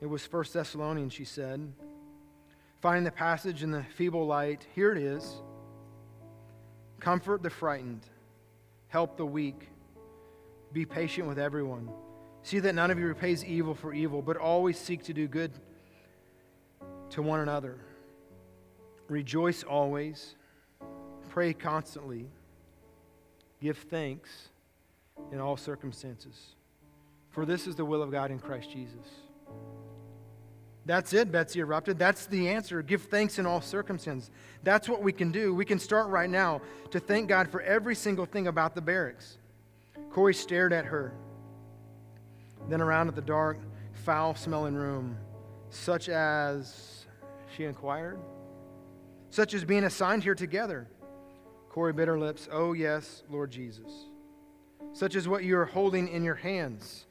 It 0.00 0.06
was 0.06 0.26
First 0.26 0.54
Thessalonians, 0.54 1.12
she 1.12 1.24
said. 1.24 1.72
Finding 2.80 3.04
the 3.04 3.10
passage 3.10 3.62
in 3.62 3.70
the 3.70 3.84
feeble 3.96 4.26
light, 4.26 4.66
here 4.74 4.92
it 4.92 4.98
is 4.98 5.42
Comfort 7.00 7.42
the 7.42 7.50
frightened, 7.50 8.06
help 8.88 9.16
the 9.16 9.24
weak, 9.24 9.68
be 10.72 10.84
patient 10.84 11.26
with 11.26 11.38
everyone. 11.38 11.88
See 12.42 12.58
that 12.60 12.74
none 12.74 12.90
of 12.90 12.98
you 12.98 13.06
repays 13.06 13.42
evil 13.42 13.74
for 13.74 13.94
evil, 13.94 14.20
but 14.20 14.36
always 14.36 14.78
seek 14.78 15.02
to 15.04 15.14
do 15.14 15.26
good 15.26 15.50
to 17.10 17.22
one 17.22 17.40
another. 17.40 17.78
Rejoice 19.08 19.62
always, 19.62 20.34
pray 21.30 21.54
constantly, 21.54 22.26
give 23.62 23.78
thanks 23.78 24.50
in 25.32 25.40
all 25.40 25.56
circumstances. 25.56 26.54
For 27.30 27.46
this 27.46 27.66
is 27.66 27.76
the 27.76 27.84
will 27.84 28.02
of 28.02 28.10
God 28.10 28.30
in 28.30 28.38
Christ 28.38 28.70
Jesus. 28.70 29.06
That's 30.86 31.12
it, 31.12 31.30
Betsie 31.30 31.60
erupted. 31.60 31.98
That's 31.98 32.26
the 32.26 32.48
answer. 32.48 32.82
Give 32.82 33.02
thanks 33.02 33.38
in 33.38 33.46
all 33.46 33.60
circumstances. 33.60 34.30
That's 34.62 34.88
what 34.88 35.02
we 35.02 35.12
can 35.12 35.30
do. 35.30 35.54
We 35.54 35.64
can 35.64 35.78
start 35.78 36.08
right 36.08 36.28
now 36.30 36.62
to 36.90 36.98
thank 36.98 37.28
God 37.28 37.50
for 37.50 37.60
every 37.60 37.94
single 37.94 38.24
thing 38.24 38.46
about 38.46 38.74
the 38.74 38.80
barracks. 38.80 39.38
Corrie 40.10 40.34
stared 40.34 40.72
at 40.72 40.86
her, 40.86 41.12
then 42.68 42.80
around 42.80 43.08
at 43.08 43.14
the 43.14 43.22
dark, 43.22 43.58
foul 43.92 44.34
smelling 44.34 44.74
room, 44.74 45.16
such 45.68 46.08
as, 46.08 47.04
she 47.54 47.64
inquired, 47.64 48.18
such 49.28 49.54
as 49.54 49.64
being 49.64 49.84
assigned 49.84 50.24
here 50.24 50.34
together. 50.34 50.88
Corrie 51.68 51.92
bit 51.92 52.08
her 52.08 52.18
lips. 52.18 52.48
Oh, 52.50 52.72
yes, 52.72 53.22
Lord 53.30 53.50
Jesus. 53.50 54.06
Such 54.92 55.14
as 55.14 55.28
what 55.28 55.44
you 55.44 55.56
are 55.56 55.66
holding 55.66 56.08
in 56.08 56.24
your 56.24 56.34
hands. 56.34 57.06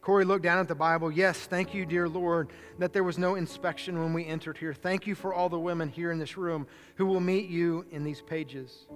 Corrie 0.00 0.24
looked 0.24 0.44
down 0.44 0.58
at 0.58 0.68
the 0.68 0.74
Bible. 0.74 1.12
Yes, 1.12 1.38
thank 1.38 1.74
you, 1.74 1.84
dear 1.84 2.08
Lord, 2.08 2.48
that 2.78 2.92
there 2.92 3.04
was 3.04 3.18
no 3.18 3.34
inspection 3.34 3.98
when 3.98 4.14
we 4.14 4.24
entered 4.24 4.56
here. 4.56 4.72
Thank 4.72 5.06
you 5.06 5.14
for 5.14 5.34
all 5.34 5.48
the 5.48 5.58
women 5.58 5.88
here 5.88 6.10
in 6.10 6.18
this 6.18 6.38
room 6.38 6.66
who 6.94 7.04
will 7.04 7.20
meet 7.20 7.50
you 7.50 7.84
in 7.90 8.02
these 8.02 8.22
pages. 8.22 8.86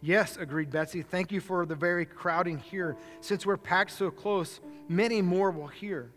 Yes, 0.00 0.36
agreed 0.36 0.70
Betsie. 0.70 1.02
Thank 1.02 1.32
you 1.32 1.40
for 1.40 1.66
the 1.66 1.74
very 1.74 2.04
crowding 2.04 2.58
here. 2.58 2.96
Since 3.20 3.44
we're 3.44 3.56
packed 3.56 3.90
so 3.90 4.10
close, 4.10 4.60
many 4.88 5.20
more 5.20 5.50
will 5.50 5.66
hear. 5.66 6.12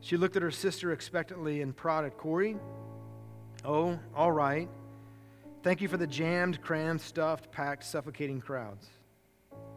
She 0.00 0.16
looked 0.16 0.36
at 0.36 0.42
her 0.42 0.50
sister 0.50 0.92
expectantly 0.92 1.62
and 1.62 1.74
prodded, 1.74 2.16
Corrie, 2.16 2.56
oh, 3.64 3.98
all 4.14 4.32
right. 4.32 4.68
Thank 5.64 5.80
you 5.80 5.88
for 5.88 5.96
the 5.96 6.06
jammed, 6.06 6.60
crammed, 6.62 7.00
stuffed, 7.00 7.50
packed, 7.50 7.84
suffocating 7.84 8.40
crowds. 8.40 8.86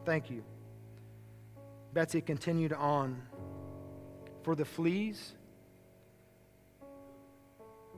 Thank 0.05 0.29
you. 0.29 0.43
Betsie 1.93 2.21
continued 2.21 2.73
on. 2.73 3.21
For 4.43 4.55
the 4.55 4.65
fleas, 4.65 5.35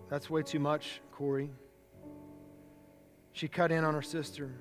that's 0.10 0.30
way 0.30 0.44
too 0.44 0.60
much, 0.60 1.02
Corrie. 1.12 1.50
She 3.32 3.48
cut 3.48 3.72
in 3.72 3.84
on 3.84 3.94
her 3.94 4.02
sister. 4.02 4.52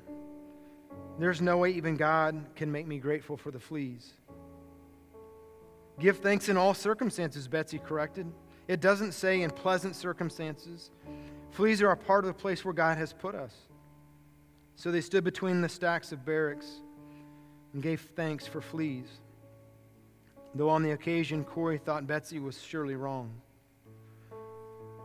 There's 1.18 1.42
no 1.42 1.59
way 1.59 1.73
even 1.73 1.97
God 1.97 2.45
can 2.57 2.71
make 2.71 2.87
me 2.87 2.99
grateful 2.99 3.37
for 3.37 3.51
the 3.51 3.59
fleas. 3.59 4.12
Give 5.99 6.16
thanks 6.16 6.49
in 6.49 6.57
all 6.57 6.73
circumstances, 6.73 7.49
Betsie 7.49 7.79
corrected. 7.79 8.33
It 8.68 8.81
doesn't 8.81 9.12
say 9.12 9.42
in 9.42 9.51
pleasant 9.51 9.97
circumstances. 9.97 10.90
Fleas 11.51 11.83
are 11.83 11.90
a 11.90 11.97
part 11.97 12.25
of 12.25 12.29
the 12.29 12.40
place 12.40 12.64
where 12.64 12.73
God 12.73 12.97
has 12.97 13.12
put 13.12 13.35
us. 13.35 13.55
So 14.77 14.90
they 14.90 15.03
stood 15.03 15.25
between 15.25 15.61
the 15.61 15.68
stacks 15.68 16.12
of 16.12 16.25
barracks 16.25 16.81
and 17.75 17.83
gave 17.83 18.09
thanks 18.16 18.47
for 18.47 18.61
fleas. 18.61 19.07
Though 20.54 20.68
on 20.68 20.82
the 20.82 20.92
occasion, 20.92 21.44
Corrie 21.44 21.78
thought 21.78 22.06
Betsie 22.06 22.38
was 22.38 22.60
surely 22.62 22.94
wrong. 22.94 23.32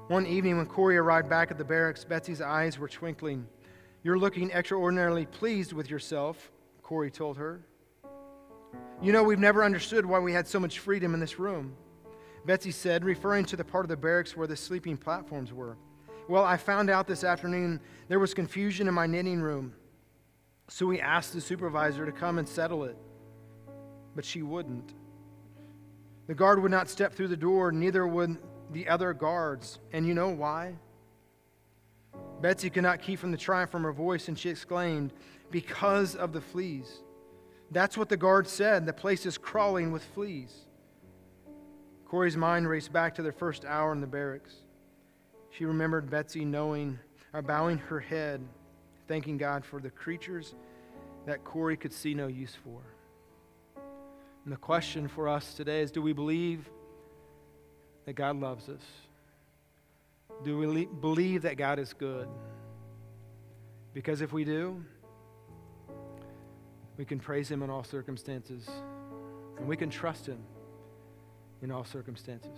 One 0.08 0.26
evening, 0.26 0.58
when 0.58 0.66
Corrie 0.66 0.98
arrived 0.98 1.30
back 1.30 1.52
at 1.52 1.58
the 1.58 1.66
barracks, 1.66 2.04
Betsie's 2.04 2.42
eyes 2.42 2.80
were 2.80 2.88
twinkling. 2.88 3.48
You're 4.04 4.20
looking 4.20 4.52
extraordinarily 4.52 5.26
pleased 5.26 5.74
with 5.74 5.90
yourself, 5.90 6.52
Corrie 6.82 7.12
told 7.12 7.38
her. 7.38 7.62
You 9.02 9.12
know, 9.12 9.24
we've 9.24 9.40
never 9.40 9.64
understood 9.64 10.06
why 10.06 10.20
we 10.20 10.34
had 10.34 10.48
so 10.48 10.60
much 10.60 10.80
freedom 10.80 11.14
in 11.14 11.20
this 11.20 11.40
room, 11.40 11.76
Betsie 12.46 12.72
said, 12.72 13.04
referring 13.04 13.46
to 13.46 13.58
the 13.58 13.66
part 13.66 13.86
of 13.86 13.90
the 13.90 13.98
barracks 13.98 14.36
where 14.36 14.48
the 14.48 14.56
sleeping 14.56 14.98
platforms 14.98 15.52
were. 15.52 15.78
Well, 16.30 16.44
I 16.44 16.58
found 16.58 16.90
out 16.90 17.08
this 17.08 17.24
afternoon 17.24 17.80
there 18.08 18.20
was 18.20 18.34
confusion 18.34 18.88
in 18.88 18.94
my 18.94 19.08
knitting 19.08 19.42
room. 19.42 19.74
So 20.70 20.86
we 20.86 21.00
asked 21.00 21.34
the 21.34 21.42
supervisor 21.42 22.06
to 22.06 22.12
come 22.12 22.38
and 22.38 22.48
settle 22.48 22.86
it, 22.86 22.98
but 24.16 24.26
she 24.26 24.42
wouldn't. 24.42 24.94
The 26.28 26.36
guard 26.36 26.62
would 26.62 26.72
not 26.72 26.90
step 26.90 27.14
through 27.14 27.30
the 27.30 27.38
door, 27.38 27.72
neither 27.72 28.06
would 28.06 28.38
the 28.72 28.88
other 28.90 29.14
guards. 29.14 29.80
And 29.94 30.06
you 30.06 30.14
know 30.14 30.30
why? 30.30 30.76
Betsie 32.42 32.70
could 32.70 32.84
not 32.84 33.02
keep 33.02 33.20
from 33.20 33.32
the 33.32 33.38
triumph 33.38 33.72
from 33.72 33.84
her 33.84 33.94
voice, 33.94 34.28
and 34.28 34.38
she 34.38 34.50
exclaimed, 34.50 35.14
Because 35.50 36.16
of 36.16 36.34
the 36.34 36.42
fleas. 36.42 37.00
That's 37.72 37.98
what 37.98 38.10
the 38.10 38.18
guard 38.18 38.48
said. 38.48 38.86
The 38.86 38.94
place 38.94 39.26
is 39.26 39.38
crawling 39.38 39.92
with 39.92 40.04
fleas. 40.04 40.54
Corrie's 42.06 42.38
mind 42.38 42.70
raced 42.70 42.94
back 42.94 43.16
to 43.16 43.22
their 43.22 43.34
first 43.34 43.66
hour 43.66 43.92
in 43.92 44.00
the 44.00 44.08
barracks. 44.08 44.56
She 45.50 45.66
remembered 45.66 46.10
Betsie 46.10 46.46
knowing, 46.46 47.00
or 47.34 47.42
bowing 47.42 47.78
her 47.78 48.00
head, 48.00 48.42
thanking 49.08 49.38
God 49.38 49.66
for 49.66 49.82
the 49.82 49.90
creatures 49.90 50.56
that 51.26 51.44
Corrie 51.44 51.76
could 51.78 51.92
see 51.92 52.14
no 52.14 52.28
use 52.28 52.56
for. 52.64 52.82
And 54.48 54.54
the 54.54 54.60
question 54.62 55.10
for 55.10 55.28
us 55.28 55.56
today 55.56 55.82
is 55.82 55.92
do 55.92 56.02
we 56.02 56.14
believe 56.14 56.70
that 58.06 58.14
God 58.14 58.40
loves 58.40 58.70
us? 58.70 58.82
Do 60.46 60.58
we 60.58 60.86
believe 60.86 61.42
that 61.42 61.58
God 61.58 61.80
is 61.80 61.92
good? 61.92 62.30
Because 63.94 64.22
if 64.22 64.32
we 64.32 64.46
do, 64.46 64.82
we 66.96 67.04
can 67.04 67.20
praise 67.20 67.52
Him 67.52 67.62
in 67.62 67.70
all 67.70 67.84
circumstances, 67.84 68.66
and 69.58 69.68
we 69.68 69.76
can 69.76 69.90
trust 69.90 70.26
Him 70.26 70.40
in 71.62 71.70
all 71.70 71.84
circumstances. 71.84 72.58